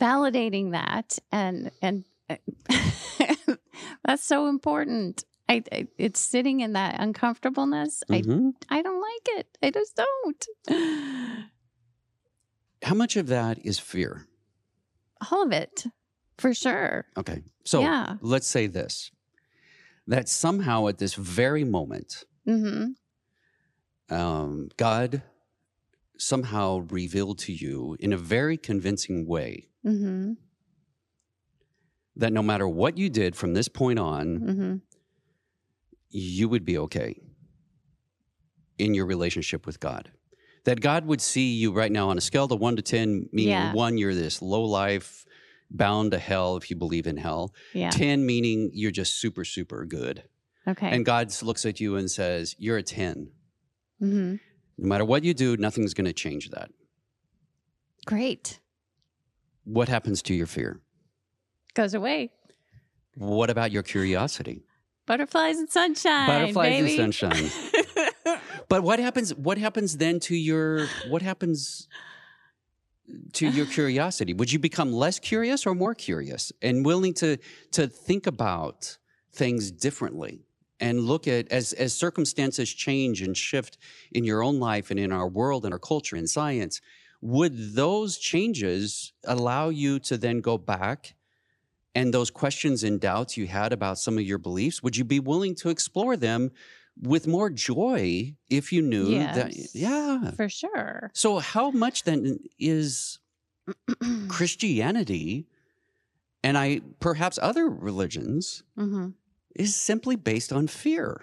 Validating 0.00 0.72
that 0.72 1.18
and 1.30 1.70
and 1.82 2.04
that's 4.04 4.24
so 4.24 4.48
important. 4.48 5.24
I, 5.48 5.62
I 5.70 5.88
it's 5.98 6.20
sitting 6.20 6.60
in 6.60 6.72
that 6.72 6.96
uncomfortableness. 7.00 8.02
Mhm. 8.08 8.54
I 8.70 8.78
I 8.78 8.82
don't 8.82 9.00
like 9.00 9.38
it. 9.38 9.58
I 9.62 9.70
just 9.70 9.96
don't. 9.96 11.48
How 12.82 12.94
much 12.94 13.16
of 13.16 13.26
that 13.26 13.58
is 13.64 13.78
fear? 13.78 14.26
All 15.30 15.42
of 15.42 15.52
it, 15.52 15.84
for 16.40 16.52
sure. 16.54 17.04
Okay, 17.16 17.42
so 17.64 17.80
yeah. 17.80 18.16
let's 18.20 18.46
say 18.46 18.66
this: 18.66 19.10
that 20.06 20.28
somehow 20.28 20.88
at 20.88 20.98
this 20.98 21.14
very 21.14 21.64
moment, 21.64 22.24
Mm-hmm. 22.48 24.14
um, 24.14 24.68
God 24.76 25.22
somehow 26.18 26.86
revealed 26.90 27.38
to 27.40 27.52
you 27.52 27.96
in 28.00 28.12
a 28.12 28.16
very 28.18 28.56
convincing 28.56 29.26
way 29.26 29.68
Mm-hmm. 29.86 30.32
that 32.16 32.32
no 32.32 32.42
matter 32.42 32.68
what 32.68 32.98
you 32.98 33.08
did 33.08 33.36
from 33.36 33.54
this 33.54 33.68
point 33.68 33.98
on, 33.98 34.26
Mm-hmm. 34.40 34.74
you 36.10 36.48
would 36.48 36.64
be 36.64 36.76
okay 36.78 37.20
in 38.78 38.94
your 38.94 39.06
relationship 39.06 39.66
with 39.66 39.78
God. 39.80 40.10
That 40.64 40.80
God 40.80 41.06
would 41.06 41.20
see 41.20 41.52
you 41.54 41.72
right 41.72 41.92
now 41.92 42.08
on 42.10 42.18
a 42.18 42.20
scale 42.20 42.44
of 42.44 42.60
one 42.60 42.76
to 42.76 42.82
10, 42.82 43.28
meaning 43.32 43.50
Yeah. 43.52 43.72
one, 43.72 43.96
you're 43.98 44.14
this 44.14 44.42
low 44.42 44.62
life, 44.64 45.24
bound 45.70 46.12
to 46.12 46.18
hell 46.18 46.56
if 46.56 46.70
you 46.70 46.76
believe 46.76 47.06
in 47.06 47.16
hell. 47.16 47.54
Yeah. 47.72 47.90
10, 47.90 48.24
meaning 48.26 48.70
you're 48.72 48.90
just 48.90 49.20
super, 49.20 49.44
super 49.44 49.84
good. 49.84 50.24
Okay. 50.68 50.90
And 50.90 51.04
God 51.04 51.32
looks 51.42 51.64
at 51.64 51.80
you 51.80 51.96
and 51.96 52.10
says, 52.10 52.54
You're 52.58 52.78
a 52.78 52.82
10. 52.82 53.30
mm-hmm. 54.02 54.36
No 54.78 54.88
matter 54.88 55.04
what 55.04 55.24
you 55.24 55.34
do, 55.34 55.56
nothing's 55.56 55.92
going 55.92 56.06
to 56.06 56.12
change 56.12 56.50
that. 56.50 56.70
Great. 58.06 58.60
What 59.64 59.88
happens 59.88 60.22
to 60.22 60.34
your 60.34 60.46
fear? 60.46 60.80
Goes 61.74 61.92
away. 61.92 62.30
What 63.16 63.50
about 63.50 63.72
your 63.72 63.82
curiosity? 63.82 64.64
Butterflies 65.06 65.58
and 65.58 65.68
sunshine. 65.68 66.26
Butterflies 66.26 66.82
baby. 66.82 66.98
and 67.02 67.14
sunshine. 67.14 67.50
But 68.70 68.84
what 68.84 69.00
happens? 69.00 69.34
What 69.34 69.58
happens 69.58 69.96
then 69.96 70.20
to 70.20 70.36
your? 70.36 70.86
What 71.08 71.22
happens 71.22 71.88
to 73.34 73.48
your 73.48 73.66
curiosity? 73.66 74.34
Would 74.34 74.52
you 74.52 74.58
become 74.58 74.92
less 74.92 75.18
curious 75.18 75.66
or 75.66 75.74
more 75.74 75.94
curious 75.94 76.52
and 76.62 76.84
willing 76.84 77.14
to 77.14 77.38
to 77.72 77.86
think 77.86 78.26
about 78.26 78.98
things 79.32 79.70
differently 79.70 80.40
and 80.80 81.00
look 81.00 81.28
at 81.28 81.50
as 81.52 81.72
as 81.74 81.94
circumstances 81.94 82.72
change 82.72 83.22
and 83.22 83.36
shift 83.36 83.78
in 84.12 84.24
your 84.24 84.42
own 84.42 84.58
life 84.58 84.90
and 84.90 84.98
in 84.98 85.12
our 85.12 85.28
world 85.28 85.64
and 85.64 85.72
our 85.72 85.78
culture 85.78 86.16
and 86.16 86.28
science? 86.28 86.80
Would 87.22 87.74
those 87.74 88.18
changes 88.18 89.12
allow 89.24 89.68
you 89.68 89.98
to 90.00 90.16
then 90.16 90.40
go 90.40 90.56
back? 90.56 91.14
And 91.94 92.14
those 92.14 92.30
questions 92.30 92.84
and 92.84 93.00
doubts 93.00 93.36
you 93.36 93.46
had 93.48 93.72
about 93.72 93.98
some 93.98 94.16
of 94.16 94.22
your 94.22 94.38
beliefs, 94.38 94.80
would 94.82 94.96
you 94.96 95.04
be 95.04 95.18
willing 95.18 95.56
to 95.56 95.70
explore 95.70 96.16
them 96.16 96.52
with 97.02 97.26
more 97.26 97.50
joy 97.50 98.34
if 98.48 98.72
you 98.72 98.82
knew 98.82 99.18
that 99.18 99.52
yeah 99.74 100.32
For 100.36 100.48
sure. 100.48 101.10
so 101.14 101.38
how 101.38 101.70
much 101.70 102.04
then 102.04 102.38
is 102.58 103.18
christianity 104.28 105.46
and 106.42 106.56
i 106.58 106.80
perhaps 107.00 107.38
other 107.42 107.68
religions 107.68 108.62
hmm 108.76 109.08
is 109.56 109.74
simply 109.74 110.16
based 110.16 110.52
on 110.52 110.66
fear 110.66 111.22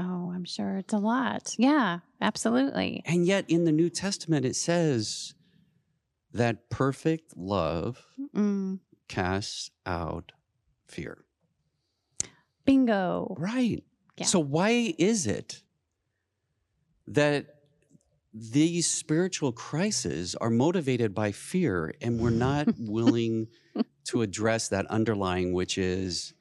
Oh, 0.00 0.30
I'm 0.32 0.44
sure 0.44 0.76
it's 0.76 0.92
a 0.94 0.98
lot. 0.98 1.56
Yeah, 1.58 2.00
absolutely. 2.20 3.02
and 3.04 3.26
yet 3.26 3.44
in 3.48 3.64
the 3.64 3.72
new 3.72 3.90
testament 3.90 4.44
it 4.46 4.54
says 4.54 5.34
that 6.32 6.68
perfect 6.70 7.36
love 7.36 8.06
Mm. 8.34 8.78
casts 9.08 9.70
out 9.86 10.30
fear 10.86 11.24
Bingo. 12.64 13.34
right 13.38 13.82
Yeah. 14.18 14.26
so 14.26 14.38
why 14.40 14.94
is 14.98 15.26
it 15.26 15.62
that 17.06 17.46
these 18.34 18.86
spiritual 18.86 19.52
crises 19.52 20.34
are 20.34 20.50
motivated 20.50 21.14
by 21.14 21.32
fear 21.32 21.94
and 22.02 22.20
we're 22.20 22.30
not 22.30 22.68
willing 22.78 23.48
to 24.04 24.22
address 24.22 24.68
that 24.68 24.86
underlying 24.86 25.52
which 25.52 25.78
is 25.78 26.34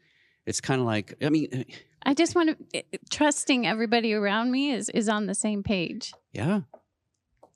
it's 0.46 0.62
kind 0.62 0.82
of 0.82 0.88
like 0.88 1.16
i 1.24 1.30
mean 1.30 1.48
uh, 1.54 1.74
I 2.04 2.14
just 2.14 2.36
want 2.36 2.58
to 2.72 2.78
eh, 2.78 2.98
trusting 3.10 3.68
everybody 3.68 4.14
around 4.14 4.50
me 4.52 4.72
is 4.72 4.88
is 4.90 5.10
on 5.10 5.26
the 5.26 5.36
same 5.36 5.62
page. 5.62 6.14
yeah 6.32 6.62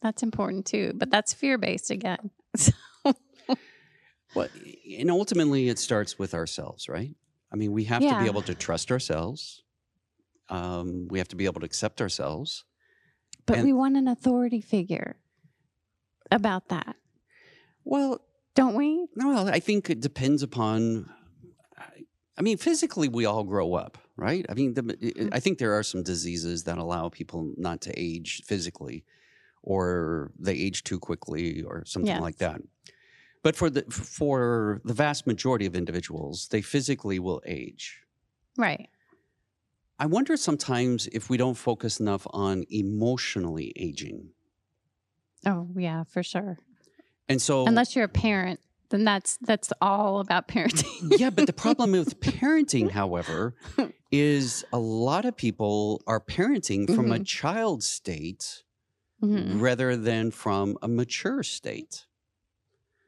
That's 0.02 0.24
important 0.24 0.66
too, 0.66 0.92
but 0.96 1.10
that's 1.10 1.34
fear 1.34 1.58
based 1.58 1.90
again. 1.90 2.32
well 4.36 4.48
and 5.00 5.10
ultimately 5.10 5.70
it 5.70 5.80
starts 5.80 6.20
with 6.20 6.34
ourselves 6.34 6.90
right 6.90 7.16
i 7.52 7.56
mean 7.56 7.72
we 7.72 7.86
have 7.86 8.02
to 8.02 8.20
be 8.20 8.26
able 8.26 8.42
to 8.42 8.54
trust 8.56 8.92
ourselves 8.92 9.64
um, 10.52 11.08
we 11.10 11.18
have 11.18 11.28
to 11.30 11.36
be 11.36 11.46
able 11.46 11.62
to 11.62 11.66
accept 11.66 12.02
ourselves 12.02 12.66
But 13.48 13.58
And- 13.58 13.66
we 13.66 13.74
want 13.74 13.98
an 13.98 14.08
authority 14.08 14.62
figure 14.62 15.16
about 16.30 16.68
that, 16.70 16.96
well 17.84 18.22
don't 18.54 18.76
we? 18.76 19.08
Well, 19.16 19.48
I 19.48 19.60
think 19.62 19.90
it 19.90 20.02
depends 20.02 20.44
upon. 20.44 21.10
I- 22.38 22.42
mean, 22.42 22.58
physically, 22.58 23.08
we 23.08 23.26
all 23.26 23.44
grow 23.46 23.74
up, 23.76 23.98
right? 24.18 24.46
I 24.50 24.54
mean, 24.56 24.74
the, 24.74 24.84
I 25.32 25.40
think 25.40 25.58
there 25.58 25.74
are 25.74 25.84
some 25.84 26.04
diseases 26.04 26.64
that 26.66 26.78
allow 26.78 27.08
people 27.10 27.54
not 27.58 27.80
to 27.82 27.92
age 27.98 28.42
physically, 28.46 29.06
or 29.64 30.32
they 30.38 30.54
age 30.54 30.84
too 30.84 31.00
quickly, 31.00 31.64
or 31.64 31.86
something 31.86 32.08
Yes. 32.16 32.22
like 32.22 32.38
that. 32.40 32.62
But 33.44 33.56
for 33.56 33.70
the 33.70 33.84
for 33.90 34.82
the 34.84 34.94
vast 34.94 35.26
majority 35.26 35.66
of 35.66 35.76
individuals, 35.76 36.48
they 36.50 36.62
physically 36.62 37.20
will 37.20 37.42
age. 37.46 38.02
Right. 38.58 38.90
I 40.02 40.08
wonder 40.08 40.36
sometimes 40.36 41.06
if 41.14 41.30
we 41.30 41.38
don't 41.38 41.54
focus 41.54 42.00
enough 42.00 42.26
on 42.32 42.66
emotionally 42.72 43.72
aging, 43.76 44.32
Oh, 45.46 45.68
yeah, 45.78 46.04
for 46.06 46.24
sure. 46.24 46.58
and 47.30 47.40
so 47.40 47.68
Unless 47.68 47.96
you're 47.96 48.06
a 48.06 48.10
parent, 48.10 48.60
then 48.90 49.04
that's 49.06 49.38
that's 49.38 49.72
all 49.80 50.20
about 50.20 50.48
parenting. 50.54 51.20
yeah, 51.20 51.30
but 51.30 51.46
the 51.46 51.54
problem 51.54 51.92
with 51.92 52.20
parenting, 52.40 52.90
however, 52.90 53.54
is 54.12 54.66
a 54.74 54.80
lot 54.80 55.24
of 55.26 55.38
people 55.38 56.02
are 56.08 56.20
parenting 56.20 56.90
from 56.96 57.12
a 57.12 57.20
Mhm. 57.20 57.26
child 57.28 57.84
state 57.84 58.64
Mhm. 59.22 59.62
rather 59.62 59.96
than 59.96 60.32
from 60.32 60.78
a 60.82 60.88
mature 60.88 61.44
state. 61.44 62.08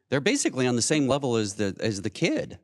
They're 0.09 0.21
basically 0.21 0.67
on 0.67 0.75
the 0.75 0.81
same 0.83 1.07
level 1.07 1.37
as 1.37 1.55
the 1.55 1.75
as 1.79 2.03
the 2.03 2.11
kid. 2.11 2.59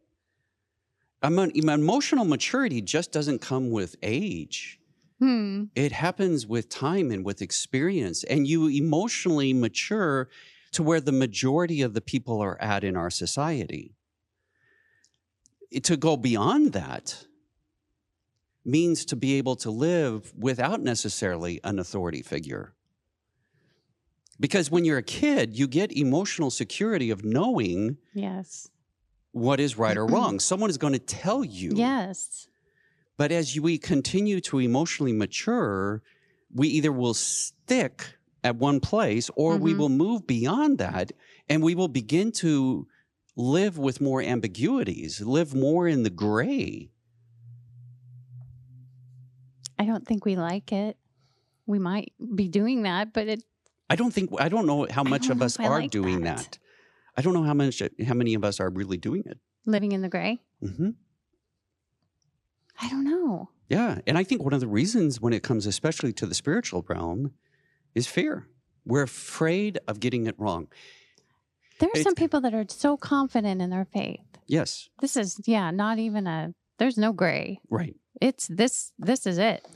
Emo- 1.26 1.52
Emotional 1.54 2.26
maturity 2.26 2.82
just 2.82 3.12
doesn't 3.12 3.40
come 3.40 3.72
with 3.72 3.96
age. 4.02 4.80
Hmm. 5.20 5.66
It 5.76 5.92
happens 5.92 6.48
with 6.48 6.70
time 6.70 7.12
and 7.12 7.26
with 7.26 7.42
experience, 7.42 8.24
and 8.24 8.48
you 8.48 8.68
emotionally 8.68 9.52
mature 9.54 10.30
to 10.72 10.84
where 10.84 11.02
the 11.02 11.12
majority 11.12 11.82
of 11.82 11.94
the 11.94 12.02
people 12.02 12.40
are 12.42 12.60
at 12.62 12.84
in 12.84 12.96
our 12.96 13.10
society. 13.10 13.96
To 15.84 15.98
go 15.98 16.16
beyond 16.16 16.72
that 16.74 17.26
means 18.64 19.04
to 19.06 19.16
be 19.16 19.36
able 19.36 19.56
to 19.58 19.72
live 19.72 20.34
without 20.38 20.82
necessarily 20.82 21.60
an 21.64 21.80
authority 21.80 22.22
figure. 22.22 22.74
Because 24.40 24.72
when 24.72 24.86
you're 24.86 24.98
a 24.98 25.04
kid, 25.04 25.58
you 25.58 25.68
get 25.68 25.92
emotional 25.92 26.50
security 26.50 27.10
of 27.10 27.26
knowing 27.26 27.98
Yes. 28.14 28.70
What 29.32 29.60
is 29.60 29.78
right 29.78 29.98
or 29.98 30.06
wrong. 30.06 30.40
Someone 30.50 30.70
is 30.70 30.78
going 30.78 30.94
to 30.94 31.00
tell 31.00 31.44
you. 31.44 31.72
Yes. 31.76 32.48
But 33.18 33.32
as 33.32 33.56
you- 33.56 33.62
we 33.62 33.78
continue 33.78 34.40
to 34.42 34.60
emotionally 34.60 35.14
mature, 35.14 36.02
we 36.54 36.68
either 36.70 36.92
will 36.92 37.14
stick 37.14 38.16
at 38.44 38.56
one 38.56 38.80
place 38.80 39.30
or 39.36 39.58
we 39.58 39.74
Mhm. 39.74 39.78
will 39.78 39.90
move 39.90 40.26
beyond 40.26 40.78
that 40.78 41.12
and 41.50 41.62
we 41.62 41.76
will 41.76 41.90
begin 41.90 42.32
to 42.32 42.88
live 43.36 43.78
with 43.78 44.00
more 44.02 44.22
ambiguities, 44.22 45.22
live 45.22 45.54
more 45.54 45.88
in 45.88 46.04
the 46.04 46.10
gray. 46.10 46.90
I 49.78 49.86
don't 49.86 50.06
think 50.06 50.26
we 50.26 50.36
like 50.36 50.72
it. 50.72 50.98
We 51.66 51.80
might 51.80 52.14
be 52.36 52.48
doing 52.48 52.84
that, 52.84 53.14
but 53.14 53.28
it 53.28 53.44
I 53.90 53.96
don't 53.96 54.12
think 54.14 54.30
I 54.40 54.50
don't 54.50 54.66
know 54.66 54.88
how 54.90 55.04
much 55.04 55.30
of 55.30 55.42
us 55.42 55.60
are 55.60 55.80
like 55.82 55.92
doing 55.92 56.22
that. 56.22 56.38
that. 56.38 56.60
I 57.18 57.22
don't 57.22 57.34
know 57.34 57.44
how 57.44 57.54
much 57.54 57.82
how 58.06 58.14
many 58.14 58.34
of 58.34 58.44
us 58.44 58.60
are 58.60 58.70
really 58.70 58.98
doing 58.98 59.24
it. 59.26 59.40
living 59.66 59.92
in 59.92 60.02
the 60.02 60.10
gray. 60.10 60.42
hmm 60.62 60.90
I 62.82 62.90
don't 62.90 63.04
know. 63.04 63.50
Yeah, 63.70 64.00
and 64.08 64.18
I 64.18 64.24
think 64.24 64.42
one 64.42 64.54
of 64.54 64.62
the 64.62 64.68
reasons 64.68 65.20
when 65.22 65.34
it 65.34 65.44
comes 65.44 65.66
especially 65.66 66.14
to 66.14 66.26
the 66.26 66.34
spiritual 66.34 66.84
realm 66.88 67.34
is 67.94 68.08
fear. 68.08 68.48
We're 68.86 69.04
afraid 69.04 69.78
of 69.88 70.00
getting 70.00 70.26
it 70.28 70.36
wrong. 70.40 70.68
There 71.80 71.90
are 71.90 72.00
It- 72.00 72.04
some 72.04 72.16
people 72.16 72.42
that 72.42 72.54
are 72.54 72.66
so 72.70 72.98
confident 72.98 73.62
in 73.62 73.70
their 73.70 73.86
faith. 73.86 74.22
Yes, 74.48 74.90
This 75.02 75.16
is 75.16 75.40
yeah, 75.46 75.70
not 75.72 76.00
even 76.00 76.26
a 76.26 76.54
there's 76.80 76.98
no 76.98 77.12
gray. 77.14 77.60
right. 77.70 77.96
It's 78.22 78.48
this 78.48 78.92
this 78.98 79.28
is 79.28 79.38
it. 79.38 79.68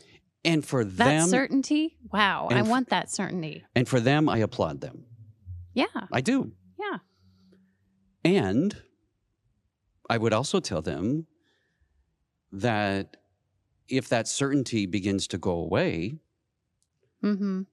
And 0.46 0.66
for 0.66 0.84
That 0.84 1.06
them 1.06 1.30
certainty? 1.30 1.98
Wow, 2.12 2.48
I 2.50 2.62
want 2.64 2.90
that 2.90 3.12
certainty. 3.12 3.64
and 3.76 3.88
for 3.88 4.00
them 4.00 4.28
I 4.28 4.40
applaud 4.40 4.82
them. 4.82 5.06
Yeah. 5.74 5.86
I 6.12 6.22
do. 6.22 6.54
Yeah. 6.80 6.98
And 8.26 8.82
I 10.09 10.17
would 10.17 10.34
also 10.34 10.59
tell 10.59 10.82
them 10.82 11.28
that 12.51 13.17
if 13.89 14.09
that 14.09 14.28
certainty 14.28 14.86
begins 14.86 15.28
to 15.28 15.38
go 15.38 15.51
away, 15.53 16.19
Mhm. 17.21 17.65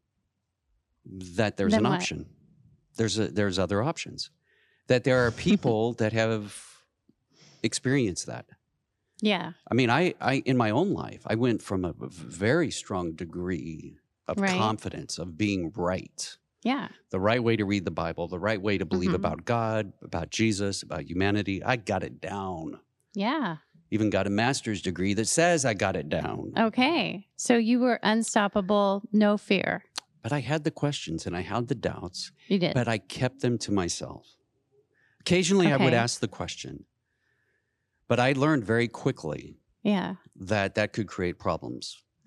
that 1.05 1.57
there's 1.57 1.73
Then 1.73 1.81
an 1.81 1.87
what? 1.87 2.01
option. 2.01 2.27
There's 2.97 3.19
a, 3.19 3.29
there's 3.29 3.59
other 3.59 3.83
options. 3.83 4.31
That 4.89 5.05
there 5.05 5.27
are 5.27 5.33
people 5.33 5.95
that 6.01 6.13
have 6.13 6.67
experienced 7.63 8.27
that. 8.27 8.47
Yeah. 9.23 9.53
I 9.71 9.75
mean, 9.75 9.91
I, 9.91 10.15
I 10.21 10.37
in 10.47 10.57
my 10.57 10.71
own 10.71 10.93
life, 10.93 11.23
I 11.27 11.35
went 11.35 11.63
from 11.63 11.85
a 11.85 11.95
very 11.95 12.71
strong 12.71 13.13
degree 13.15 13.99
of 14.27 14.37
Right. 14.39 14.57
confidence 14.57 15.19
of 15.19 15.37
being 15.37 15.73
right. 15.77 16.37
Yeah. 16.63 16.89
The 17.11 17.21
right 17.21 17.43
way 17.43 17.57
to 17.57 17.65
read 17.65 17.85
the 17.85 17.91
Bible, 17.91 18.29
the 18.29 18.39
right 18.39 18.61
way 18.61 18.77
to 18.79 18.85
believe 18.85 19.11
Mhm. 19.13 19.15
about 19.17 19.45
God, 19.45 19.93
about 20.03 20.31
Jesus, 20.31 20.83
about 20.83 21.05
humanity. 21.05 21.63
I 21.65 21.77
got 21.77 22.03
it 22.03 22.21
down. 22.21 22.81
Yeah. 23.15 23.57
Even 23.91 24.11
got 24.11 24.27
a 24.27 24.31
master's 24.31 24.83
degree 24.83 25.15
that 25.15 25.27
says 25.27 25.65
I 25.65 25.75
got 25.75 25.97
it 25.97 26.09
down. 26.09 26.53
Okay. 26.57 27.27
So 27.37 27.57
you 27.57 27.81
were 27.81 27.99
unstoppable, 28.03 29.03
no 29.13 29.37
fear. 29.39 29.85
But 30.23 30.33
I 30.33 30.41
had 30.41 30.65
the 30.65 30.71
questions 30.71 31.27
and 31.27 31.35
I 31.35 31.41
had 31.41 31.69
the 31.69 31.75
doubts, 31.75 32.31
You 32.49 32.59
did. 32.59 32.75
but 32.75 32.87
I 32.87 32.99
kept 32.99 33.41
them 33.41 33.57
to 33.59 33.73
myself. 33.73 34.37
Occasionally 35.21 35.73
I 35.73 35.77
would 35.79 35.95
ask 35.95 36.21
the 36.21 36.29
question, 36.29 36.85
but 38.07 38.21
I 38.21 38.33
learned 38.33 38.65
very 38.65 38.87
quickly 38.89 39.57
yeah. 39.83 40.17
that 40.37 40.75
that 40.75 40.93
could 40.93 41.09
create 41.09 41.39
problems. 41.39 42.03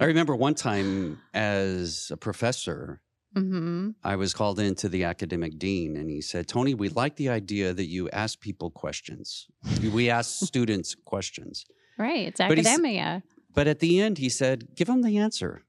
I 0.00 0.04
remember 0.06 0.34
one 0.36 0.54
time 0.54 1.20
as 1.34 2.08
a 2.12 2.16
professor, 2.16 3.00
Mm-hmm. 3.36 3.90
I 4.02 4.16
was 4.16 4.32
called 4.32 4.58
into 4.58 4.88
the 4.88 5.04
academic 5.04 5.58
dean 5.58 5.94
and 5.94 6.08
he 6.08 6.22
said, 6.22 6.48
Tony, 6.48 6.72
we 6.72 6.88
like 6.88 7.16
the 7.16 7.28
idea 7.28 7.74
that 7.74 7.84
you 7.84 8.08
ask 8.08 8.40
people 8.40 8.70
questions. 8.70 9.46
we 9.92 10.08
ask 10.08 10.42
students 10.46 10.94
questions. 11.04 11.66
Right. 11.98 12.28
It's 12.28 12.38
But 12.38 12.52
academia. 12.52 13.22
But 13.52 13.66
at 13.66 13.80
the 13.80 14.00
end, 14.00 14.16
he 14.16 14.30
said, 14.30 14.74
give 14.74 14.86
them 14.86 15.02
the 15.02 15.18
answer. 15.18 15.64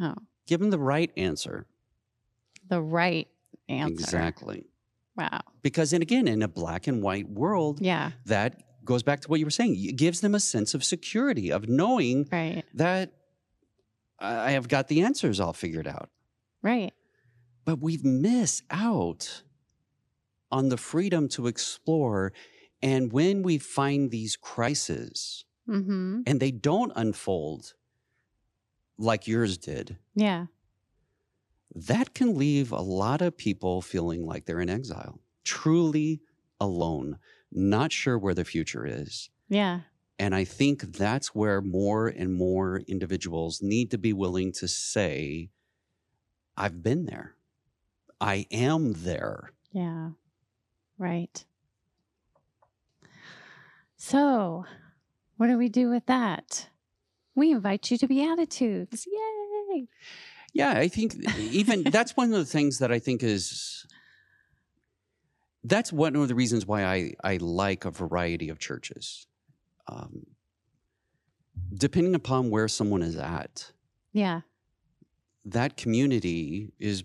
Oh, 0.00 0.14
Give 0.48 0.58
them 0.58 0.70
the 0.70 0.78
right 0.80 1.12
answer. 1.16 1.66
the 2.68 2.82
right 2.82 3.28
answer. 3.68 3.92
Exactly. 3.92 4.66
Wow. 5.16 5.42
Because, 5.62 5.92
and 5.92 6.02
again, 6.02 6.26
in 6.26 6.42
a 6.42 6.48
black 6.48 6.88
and 6.88 7.02
white 7.02 7.28
world, 7.28 7.78
Yeah. 7.80 8.10
that 8.26 8.62
goes 8.84 9.04
back 9.04 9.20
to 9.20 9.28
what 9.28 9.38
you 9.38 9.46
were 9.46 9.50
saying. 9.50 9.76
It 9.78 9.94
gives 9.94 10.22
them 10.22 10.34
a 10.34 10.40
sense 10.40 10.74
of 10.74 10.82
security, 10.82 11.52
of 11.52 11.68
knowing 11.68 12.28
Right. 12.32 12.64
that 12.74 13.12
I 14.24 14.50
have 14.52 14.68
got 14.68 14.88
the 14.88 15.02
answers 15.02 15.40
all 15.40 15.52
figured 15.52 15.86
out. 15.86 16.10
Right. 16.62 16.92
But 17.64 17.80
we've 17.80 18.04
missed 18.04 18.62
out 18.70 19.42
on 20.50 20.68
the 20.68 20.76
freedom 20.76 21.28
to 21.30 21.46
explore. 21.46 22.32
And 22.82 23.12
when 23.12 23.42
we 23.42 23.58
find 23.58 24.10
these 24.10 24.36
crises 24.36 25.44
Mm-hmm. 25.66 26.20
and 26.26 26.40
they 26.40 26.50
don't 26.50 26.92
unfold 26.94 27.72
like 28.98 29.26
yours 29.26 29.56
did, 29.56 29.96
Yeah. 30.14 30.46
that 31.74 32.12
can 32.14 32.36
leave 32.36 32.70
a 32.70 32.82
lot 32.82 33.22
of 33.22 33.38
people 33.38 33.80
feeling 33.80 34.26
like 34.26 34.44
they're 34.44 34.60
in 34.60 34.68
exile, 34.68 35.20
truly 35.42 36.20
alone, 36.60 37.18
not 37.50 37.92
sure 37.92 38.18
where 38.18 38.34
the 38.34 38.44
future 38.44 38.84
is. 38.86 39.30
Yeah. 39.48 39.80
And 40.18 40.34
I 40.34 40.44
think 40.44 40.82
that's 40.96 41.34
where 41.34 41.60
more 41.60 42.06
and 42.06 42.34
more 42.34 42.78
individuals 42.86 43.60
need 43.60 43.90
to 43.90 43.98
be 43.98 44.12
willing 44.12 44.52
to 44.52 44.68
say, 44.68 45.50
I've 46.56 46.82
been 46.82 47.06
there. 47.06 47.34
I 48.20 48.46
am 48.50 48.92
there. 48.92 49.52
Yeah. 49.72 50.10
Right. 50.98 51.44
So, 53.96 54.64
what 55.36 55.48
do 55.48 55.58
we 55.58 55.68
do 55.68 55.90
with 55.90 56.06
that? 56.06 56.68
We 57.34 57.50
invite 57.50 57.90
you 57.90 57.98
to 57.98 58.06
Beatitudes. 58.06 59.06
Yay. 59.06 59.88
Yeah, 60.52 60.74
I 60.78 60.86
think 60.86 61.16
even 61.38 61.82
that's 61.82 62.16
one 62.16 62.32
of 62.32 62.38
the 62.38 62.44
things 62.44 62.78
that 62.78 62.92
I 62.92 63.00
think 63.00 63.24
is 63.24 63.84
that's 65.64 65.92
one 65.92 66.14
of 66.14 66.28
the 66.28 66.34
reasons 66.34 66.66
why 66.66 66.84
I, 66.84 67.14
I 67.24 67.38
like 67.38 67.84
a 67.84 67.90
variety 67.90 68.50
of 68.50 68.58
churches. 68.58 69.26
Um, 69.86 70.26
depending 71.72 72.14
upon 72.14 72.50
where 72.50 72.68
someone 72.68 73.02
is 73.02 73.16
at, 73.16 73.72
Yeah. 74.12 74.42
that 75.44 75.76
community 75.76 76.72
is 76.78 77.04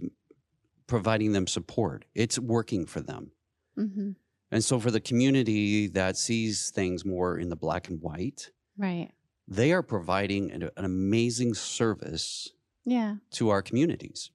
providing 0.87 1.33
them 1.33 1.45
support. 1.47 2.05
It's 2.15 2.39
working 2.39 2.85
for 2.85 3.01
them. 3.01 3.31
Mm-hmm. 3.77 4.11
And 4.51 4.63
so, 4.63 4.79
for 4.79 4.89
the 4.89 4.99
community 4.99 5.87
that 5.87 6.17
sees 6.17 6.71
things 6.71 7.05
more 7.05 7.37
in 7.37 7.49
the 7.49 7.55
black 7.55 7.87
and 7.89 8.01
white, 8.01 8.51
Right. 8.77 9.11
they 9.47 9.71
are 9.71 9.83
providing 9.83 10.51
an, 10.51 10.63
an 10.75 10.85
amazing 10.85 11.53
service 11.53 12.49
Yeah. 12.85 13.17
to 13.31 13.49
our 13.49 13.61
communities. 13.61 14.31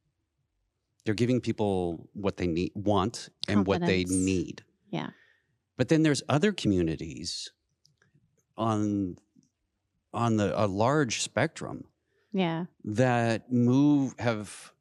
They're 1.05 1.15
giving 1.15 1.41
people 1.41 2.09
what 2.13 2.37
they 2.37 2.47
need, 2.47 2.73
want, 2.75 3.29
and 3.49 3.67
what 3.67 3.81
they 3.83 4.05
need. 4.05 4.63
Yeah. 4.91 5.11
But 5.77 5.89
then 5.89 6.03
there's 6.03 6.23
other 6.29 6.53
communities 6.53 7.51
on 8.57 9.17
on 10.13 10.37
the 10.37 10.53
a 10.63 10.67
large 10.67 11.21
spectrum 11.23 11.85
Yeah. 12.33 12.67
that 12.85 13.51
move 13.53 14.15
have 14.19 14.73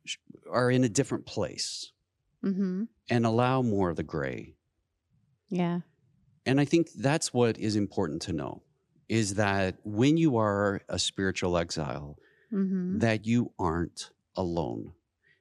are 0.51 0.69
in 0.69 0.84
a 0.84 0.89
different 0.89 1.26
place 1.26 1.91
Mm-hmm. 2.43 2.84
and 3.09 3.26
allow 3.26 3.61
more 3.61 3.89
of 3.89 3.95
the 3.95 4.03
gray. 4.03 4.55
Yeah. 5.47 5.80
And 6.45 6.59
I 6.59 6.65
think 6.65 6.89
that's 6.91 7.34
what 7.34 7.57
is 7.57 7.76
important 7.78 8.21
to 8.24 8.34
know 8.34 8.63
is 9.07 9.36
that 9.36 9.78
when 9.86 10.17
you 10.17 10.36
are 10.38 10.82
a 10.89 10.99
spiritual 10.99 11.57
exile, 11.57 12.17
Mm-hmm. 12.51 12.99
that 12.99 13.26
you 13.26 13.51
aren't 13.57 14.11
alone. 14.36 14.93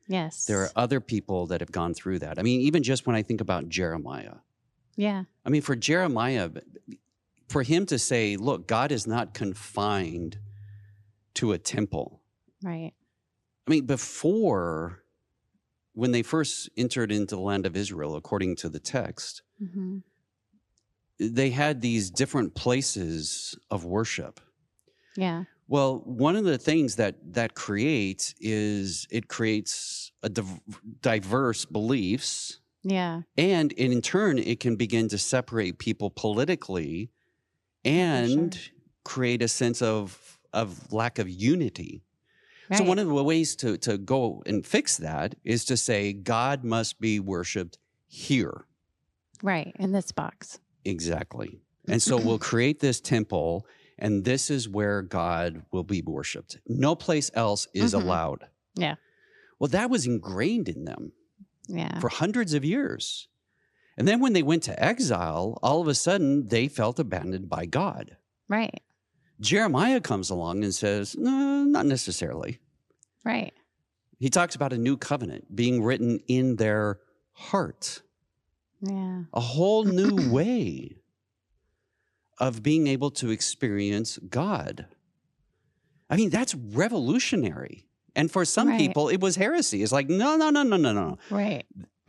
Yes. 0.09 0.47
There 0.47 0.61
are 0.63 0.71
other 0.77 0.99
people 1.01 1.47
that 1.49 1.61
have 1.61 1.71
gone 1.73 1.93
through 1.93 2.21
that. 2.21 2.39
I 2.39 2.43
mean, 2.43 2.63
even 2.63 2.83
just 2.83 3.07
when 3.07 3.15
I 3.17 3.23
think 3.23 3.41
about 3.43 3.69
Jeremiah, 3.69 4.37
Yeah. 4.97 5.25
I 5.45 5.51
mean, 5.51 5.61
for 5.63 5.77
Jeremiah, 5.77 6.49
for 7.53 7.63
him 7.63 7.87
to 7.87 7.99
say, 7.99 8.37
look, 8.37 8.67
God 8.67 8.91
is 8.93 9.07
not 9.07 9.35
confined 9.35 10.39
to 11.35 11.53
a 11.53 11.59
temple. 11.59 12.21
Right. 12.63 12.93
I 13.67 13.71
mean, 13.71 13.87
before 13.87 15.03
when 15.95 16.11
they 16.13 16.23
first 16.23 16.71
entered 16.77 17.13
into 17.13 17.35
the 17.37 17.41
land 17.41 17.67
of 17.67 17.77
Israel, 17.77 18.17
according 18.17 18.57
to 18.57 18.69
the 18.69 18.81
text, 18.81 19.43
Mm-hmm. 19.63 19.99
they 21.21 21.51
had 21.51 21.81
these 21.83 22.11
different 22.11 22.55
places 22.57 23.57
of 23.71 23.85
worship. 23.85 24.41
Yeah. 25.17 25.45
Well, 25.69 26.03
one 26.05 26.35
of 26.35 26.45
the 26.45 26.59
things 26.59 26.97
that 26.97 27.35
that 27.35 27.55
creates 27.55 28.35
is 28.41 29.07
it 29.11 29.29
creates 29.29 30.11
a 30.23 30.29
div- 30.29 30.61
diverse 31.01 31.65
beliefs, 31.65 32.59
Yeah. 32.83 33.23
and 33.37 33.71
in 33.73 34.01
turn, 34.03 34.39
it 34.39 34.59
can 34.59 34.75
begin 34.77 35.09
to 35.11 35.19
separate 35.19 35.79
people 35.79 36.11
politically, 36.11 37.11
and 37.85 38.59
create 39.05 39.43
a 39.43 39.49
sense 39.49 39.83
of 39.83 40.39
of 40.53 40.93
lack 40.93 41.19
of 41.19 41.29
unity. 41.29 42.03
Right. 42.71 42.79
So 42.79 42.85
one 42.85 42.99
of 42.99 43.07
the 43.09 43.25
ways 43.25 43.57
to 43.57 43.77
to 43.79 43.99
go 43.99 44.43
and 44.47 44.65
fix 44.67 44.97
that 44.99 45.35
is 45.45 45.65
to 45.67 45.77
say 45.77 46.13
God 46.13 46.65
must 46.65 47.01
be 47.01 47.19
worshipped 47.21 47.79
here. 48.07 48.67
right 49.43 49.75
in 49.81 49.91
this 49.93 50.13
box. 50.13 50.61
Exactly. 50.85 51.59
And 51.89 52.01
so 52.01 52.17
we'll 52.17 52.39
create 52.53 52.79
this 52.79 53.01
temple, 53.01 53.67
and 53.99 54.25
this 54.25 54.51
is 54.51 54.69
where 54.69 55.03
God 55.03 55.63
will 55.73 55.83
be 55.83 56.01
worshiped. 56.03 56.59
No 56.69 56.95
place 56.95 57.29
else 57.35 57.67
is 57.75 57.93
Mhm. 57.93 58.03
allowed. 58.03 58.45
Yeah. 58.77 58.95
Well, 59.59 59.69
that 59.69 59.91
was 59.91 60.07
ingrained 60.07 60.69
in 60.69 60.85
them 60.85 61.13
Yeah. 61.69 61.99
for 61.99 62.09
hundreds 62.09 62.55
of 62.55 62.65
years. 62.65 63.27
And 64.03 64.09
then 64.09 64.19
when 64.19 64.33
they 64.33 64.43
went 64.43 64.65
to 64.65 64.85
exile, 64.85 65.61
all 65.63 65.81
of 65.81 65.87
a 65.87 65.95
sudden 65.95 66.49
they 66.49 66.67
felt 66.67 66.99
abandoned 66.99 67.49
by 67.49 67.67
God. 67.67 68.17
Right. 68.49 68.81
Jeremiah 69.39 70.01
comes 70.01 70.29
along 70.29 70.65
and 70.65 70.75
says, 70.75 71.15
No, 71.17 71.63
not 71.63 71.87
necessarily. 71.87 72.59
Right. 73.25 73.53
He 74.19 74.29
talks 74.29 74.57
about 74.57 74.73
a 74.73 74.77
new 74.77 74.97
covenant 74.97 75.55
being 75.55 75.85
written 75.85 76.19
in 76.27 76.57
their 76.57 76.99
heart. 77.33 78.03
Yeah. 78.81 79.23
a 79.33 79.39
whole 79.41 79.85
new 79.85 80.31
way 80.33 80.97
of 82.39 82.61
being 82.61 82.89
able 82.89 83.13
to 83.13 83.31
experience 83.31 84.19
God. 84.29 84.87
I 86.11 86.17
mean, 86.17 86.31
that's 86.31 86.57
revolutionary. 86.57 87.87
And 88.17 88.29
for 88.33 88.45
some 88.45 88.67
Right. 88.71 88.79
people, 88.81 89.09
it 89.09 89.21
was 89.21 89.37
heresy. 89.37 89.85
It's 89.85 89.93
like, 89.93 90.09
no, 90.09 90.37
no, 90.37 90.51
no, 90.51 90.65
no, 90.65 90.77
no, 90.77 90.93
no. 90.93 91.19
Right. 91.31 91.65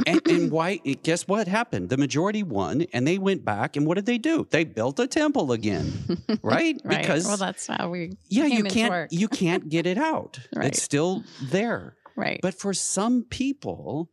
And, 0.05 0.21
and 0.27 0.51
why? 0.51 0.77
Guess 0.77 1.27
what 1.27 1.47
happened? 1.47 1.89
The 1.89 1.97
majority 1.97 2.43
won, 2.43 2.85
and 2.93 3.07
they 3.07 3.17
went 3.17 3.45
back, 3.45 3.75
and 3.75 3.85
what 3.85 3.95
did 3.95 4.05
they 4.05 4.17
do? 4.17 4.47
They 4.49 4.63
built 4.63 4.99
a 4.99 5.07
temple 5.07 5.51
again, 5.51 5.91
right? 6.41 6.79
Right. 6.83 7.01
Because 7.01 7.25
well, 7.25 7.37
that's 7.37 7.67
how 7.67 7.89
we. 7.89 8.17
yeah, 8.27 8.45
you 8.45 8.63
can't 8.63 9.11
you 9.11 9.27
can't 9.27 9.69
get 9.75 9.85
it 9.85 9.97
out. 9.97 10.39
Right. 10.55 10.67
It's 10.67 10.81
still 10.81 11.23
there. 11.41 11.95
Right. 12.15 12.39
But 12.41 12.53
for 12.53 12.73
some 12.73 13.23
people, 13.23 14.09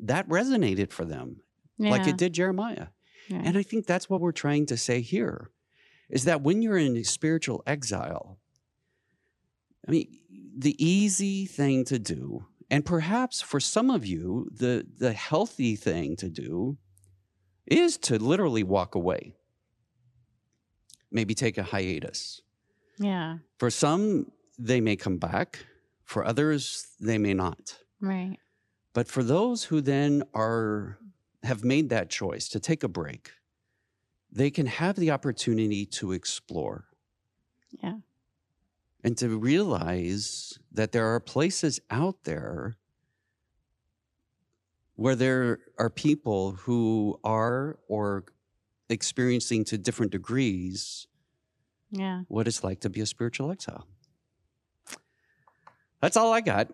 that 0.00 0.28
resonated 0.28 0.92
for 0.92 1.04
them, 1.04 1.40
like 1.78 2.06
it 2.06 2.16
did 2.16 2.32
Jeremiah. 2.32 2.88
Yeah. 3.28 3.42
And 3.44 3.58
I 3.58 3.62
think 3.62 3.86
that's 3.86 4.08
what 4.08 4.20
we're 4.20 4.32
trying 4.32 4.66
to 4.66 4.76
say 4.76 5.02
here 5.02 5.50
is 6.08 6.24
that 6.24 6.42
when 6.42 6.62
you're 6.62 6.78
in 6.78 7.02
spiritual 7.04 7.62
exile, 7.66 8.38
I 9.86 9.90
mean, 9.90 10.18
the 10.56 10.82
easy 10.84 11.46
thing 11.46 11.84
to 11.86 11.98
do, 11.98 12.46
and 12.70 12.84
perhaps 12.84 13.40
for 13.40 13.60
some 13.60 13.90
of 13.90 14.04
you, 14.04 14.48
the, 14.52 14.86
the 14.98 15.12
healthy 15.12 15.74
thing 15.76 16.16
to 16.16 16.28
do 16.28 16.76
is 17.66 17.96
to 17.98 18.18
literally 18.18 18.62
walk 18.62 18.94
away. 18.94 19.34
Maybe 21.10 21.34
take 21.34 21.56
a 21.58 21.62
hiatus. 21.62 22.42
yeah. 22.98 23.38
For 23.58 23.70
some, 23.70 24.30
they 24.58 24.80
may 24.80 24.96
come 24.96 25.18
back. 25.18 25.66
For 26.04 26.24
others, 26.24 26.86
they 27.00 27.18
may 27.18 27.34
not. 27.34 27.78
Right. 28.00 28.36
But 28.92 29.08
for 29.08 29.22
those 29.22 29.64
who 29.64 29.80
then 29.80 30.22
are 30.34 30.98
have 31.44 31.62
made 31.64 31.88
that 31.90 32.10
choice 32.10 32.48
to 32.48 32.60
take 32.60 32.82
a 32.82 32.88
break, 32.88 33.30
they 34.30 34.50
can 34.50 34.66
have 34.66 34.96
the 34.96 35.10
opportunity 35.10 35.86
to 35.86 36.12
explore 36.12 36.86
Yeah. 37.82 37.98
And 39.04 39.16
to 39.18 39.38
realize 39.38 40.58
that 40.72 40.92
there 40.92 41.06
are 41.14 41.20
places 41.20 41.80
out 41.90 42.24
there 42.24 42.76
where 44.96 45.14
there 45.14 45.60
are 45.78 45.90
people 45.90 46.52
who 46.52 47.18
are 47.22 47.78
or 47.88 48.24
experiencing 48.88 49.64
to 49.64 49.78
different 49.78 50.10
degrees 50.12 51.06
Yeah. 51.90 52.22
what 52.28 52.48
it's 52.48 52.64
like 52.64 52.80
to 52.80 52.90
be 52.90 53.00
a 53.00 53.06
spiritual 53.06 53.50
exile. 53.52 53.86
That's 56.00 56.16
all 56.16 56.32
I 56.32 56.40
got. 56.40 56.68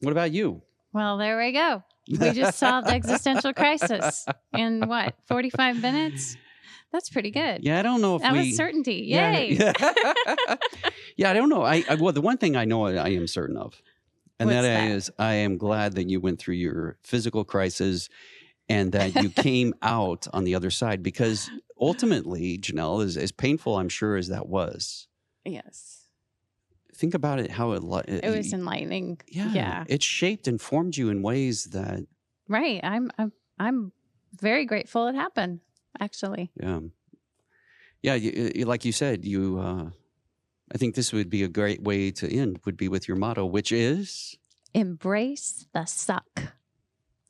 What 0.00 0.12
about 0.12 0.32
you? 0.32 0.62
Well, 0.92 1.18
there 1.18 1.36
we 1.38 1.52
go. 1.52 1.82
We 2.08 2.30
just 2.30 2.58
solved 2.58 2.88
existential 2.98 3.52
crisis 3.52 4.26
in 4.56 4.88
what, 4.88 5.14
45 5.26 5.80
minutes? 5.82 6.36
That's 6.92 7.10
pretty 7.10 7.30
good. 7.30 7.62
Yeah, 7.64 7.78
I 7.78 7.82
don't 7.82 8.00
know 8.00 8.16
if 8.16 8.22
that 8.22 8.32
we. 8.32 8.38
was 8.48 8.56
certainty. 8.56 9.04
Yeah, 9.08 9.32
Yay. 9.32 9.52
Yeah. 9.54 9.72
yeah, 11.16 11.30
I 11.30 11.34
don't 11.34 11.48
know. 11.48 11.62
I, 11.62 11.84
I 11.88 11.94
well, 11.96 12.12
the 12.12 12.20
one 12.22 12.38
thing 12.38 12.56
I 12.56 12.64
know 12.64 12.86
I 12.86 13.10
am 13.10 13.26
certain 13.26 13.56
of, 13.56 13.80
and 14.40 14.48
that 14.50 14.62
that? 14.62 14.90
is, 14.90 15.10
I 15.18 15.34
am 15.34 15.58
glad 15.58 15.94
that 15.96 16.08
you 16.08 16.20
went 16.20 16.38
through 16.38 16.54
your 16.54 16.96
physical 17.02 17.44
crisis, 17.44 18.08
and 18.68 18.92
that 18.92 19.14
you 19.22 19.28
came 19.30 19.74
out 19.82 20.26
on 20.32 20.44
the 20.44 20.54
other 20.54 20.70
side. 20.70 21.02
Because 21.02 21.50
ultimately, 21.80 22.58
Janelle, 22.58 23.04
as 23.04 23.16
as 23.16 23.32
painful 23.32 23.76
I'm 23.76 23.88
sure 23.90 24.16
as 24.16 24.28
that 24.28 24.48
was, 24.48 25.06
Yes. 25.44 26.06
think 26.94 27.12
about 27.14 27.38
it. 27.38 27.50
How 27.50 27.72
it 27.72 27.82
li- 27.82 28.02
It 28.06 28.34
was 28.34 28.52
enlightening. 28.52 29.20
yeah, 29.28 29.52
yeah. 29.52 29.84
it 29.88 30.02
shaped 30.02 30.48
and 30.48 30.60
formed 30.60 30.96
you 30.96 31.10
in 31.10 31.20
ways 31.22 31.64
that 31.66 32.06
Right. 32.48 32.80
I'm 32.82 33.10
I'm 33.18 33.32
I'm 33.58 33.92
very 34.40 34.64
grateful 34.66 35.08
it 35.08 35.14
happened, 35.14 35.60
actually. 36.00 36.50
yeah, 36.60 36.80
yeah. 38.02 38.14
You, 38.14 38.52
you- 38.54 38.64
like 38.66 38.84
you 38.84 38.92
said, 38.92 39.24
you. 39.24 39.58
Uh, 39.58 39.90
I 40.70 40.76
think 40.76 40.94
this 40.94 41.12
would 41.14 41.30
be 41.30 41.42
a 41.42 41.48
great 41.48 41.82
way 41.82 42.10
to 42.10 42.30
end. 42.30 42.60
Would 42.66 42.76
be 42.76 42.88
with 42.88 43.08
your 43.08 43.16
motto, 43.16 43.46
which 43.46 43.72
is. 43.72 44.36
Embrace 44.74 45.66
the 45.72 45.86
suck. 45.86 46.52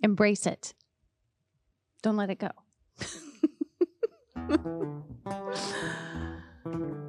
Embrace 0.02 0.44
it. 0.46 0.74
Don't 2.02 2.16
let 2.16 2.30
it 2.30 2.38
go. 2.38 2.50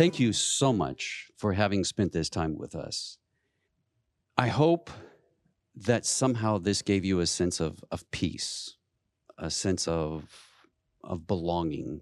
Thank 0.00 0.18
you 0.18 0.32
so 0.32 0.72
much 0.72 1.30
for 1.36 1.52
having 1.52 1.84
spent 1.84 2.12
this 2.12 2.30
time 2.30 2.56
with 2.56 2.74
us. 2.74 3.18
I 4.34 4.48
hope 4.48 4.88
that 5.76 6.06
somehow 6.06 6.56
this 6.56 6.80
gave 6.80 7.04
you 7.04 7.20
a 7.20 7.26
sense 7.26 7.60
of, 7.60 7.84
of 7.90 8.10
peace, 8.10 8.78
a 9.36 9.50
sense 9.50 9.86
of, 9.86 10.24
of 11.04 11.26
belonging, 11.26 12.00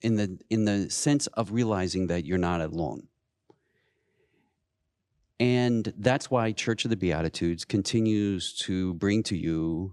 in 0.00 0.16
the, 0.16 0.38
in 0.48 0.64
the 0.64 0.88
sense 0.88 1.26
of 1.26 1.52
realizing 1.52 2.06
that 2.06 2.24
you're 2.24 2.38
not 2.38 2.62
alone. 2.62 3.08
And 5.38 5.92
that's 5.98 6.30
why 6.30 6.52
Church 6.52 6.86
of 6.86 6.90
the 6.90 6.96
Beatitudes 6.96 7.66
continues 7.66 8.54
to 8.60 8.94
bring 8.94 9.22
to 9.24 9.36
you 9.36 9.92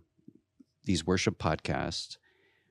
these 0.85 1.05
worship 1.05 1.37
podcasts 1.37 2.15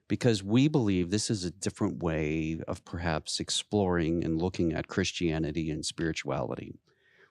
because 0.09 0.43
we 0.43 0.69
believe 0.69 1.11
this 1.11 1.31
is 1.31 1.45
a 1.45 1.51
different 1.51 2.03
way 2.03 2.61
of 2.69 2.85
perhaps 2.85 3.41
exploring 3.41 4.25
and 4.25 4.41
looking 4.41 4.73
at 4.73 4.89
Christianity 4.89 5.71
and 5.71 5.85
spirituality. 5.85 6.75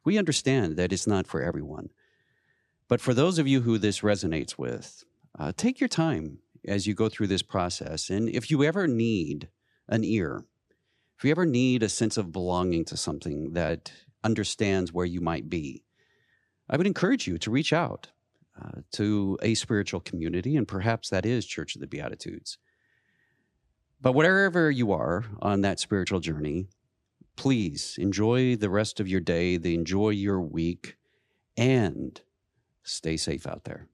We 0.03 0.17
understand 0.17 0.77
that 0.77 0.91
it's 0.93 1.07
not 1.07 1.27
for 1.27 1.41
everyone. 1.41 1.89
But 2.87 3.01
for 3.01 3.13
those 3.13 3.39
of 3.39 3.47
you 3.47 3.61
who 3.61 3.77
this 3.77 4.01
resonates 4.01 4.57
with, 4.57 5.03
uh, 5.37 5.53
take 5.55 5.79
your 5.79 5.87
time 5.87 6.39
as 6.67 6.85
you 6.85 6.93
go 6.93 7.09
through 7.09 7.27
this 7.27 7.41
process. 7.41 8.09
And 8.09 8.29
if 8.29 8.51
you 8.51 8.63
ever 8.63 8.87
need 8.87 9.49
an 9.87 10.03
ear, 10.03 10.45
if 11.17 11.23
you 11.23 11.31
ever 11.31 11.45
need 11.45 11.81
a 11.81 11.89
sense 11.89 12.17
of 12.17 12.31
belonging 12.31 12.85
to 12.85 12.97
something 12.97 13.53
that 13.53 13.91
understands 14.23 14.91
where 14.91 15.05
you 15.05 15.21
might 15.21 15.49
be, 15.49 15.83
I 16.69 16.77
would 16.77 16.87
encourage 16.87 17.27
you 17.27 17.37
to 17.39 17.51
reach 17.51 17.73
out 17.73 18.09
uh, 18.61 18.81
to 18.93 19.37
a 19.41 19.53
spiritual 19.53 19.99
community, 19.99 20.55
and 20.55 20.67
perhaps 20.67 21.09
that 21.09 21.25
is 21.25 21.45
Church 21.45 21.75
of 21.75 21.81
the 21.81 21.87
Beatitudes. 21.87 22.57
But 24.01 24.13
wherever 24.13 24.69
you 24.69 24.91
are 24.91 25.25
on 25.41 25.61
that 25.61 25.79
spiritual 25.79 26.19
journey, 26.19 26.67
please 27.35 27.97
enjoy 27.99 28.55
the 28.55 28.69
rest 28.69 28.99
of 28.99 29.07
your 29.07 29.21
day, 29.21 29.57
enjoy 29.73 30.09
your 30.09 30.41
week, 30.41 30.97
and 31.57 32.19
stay 32.83 33.17
safe 33.17 33.47
out 33.47 33.63
there. 33.63 33.87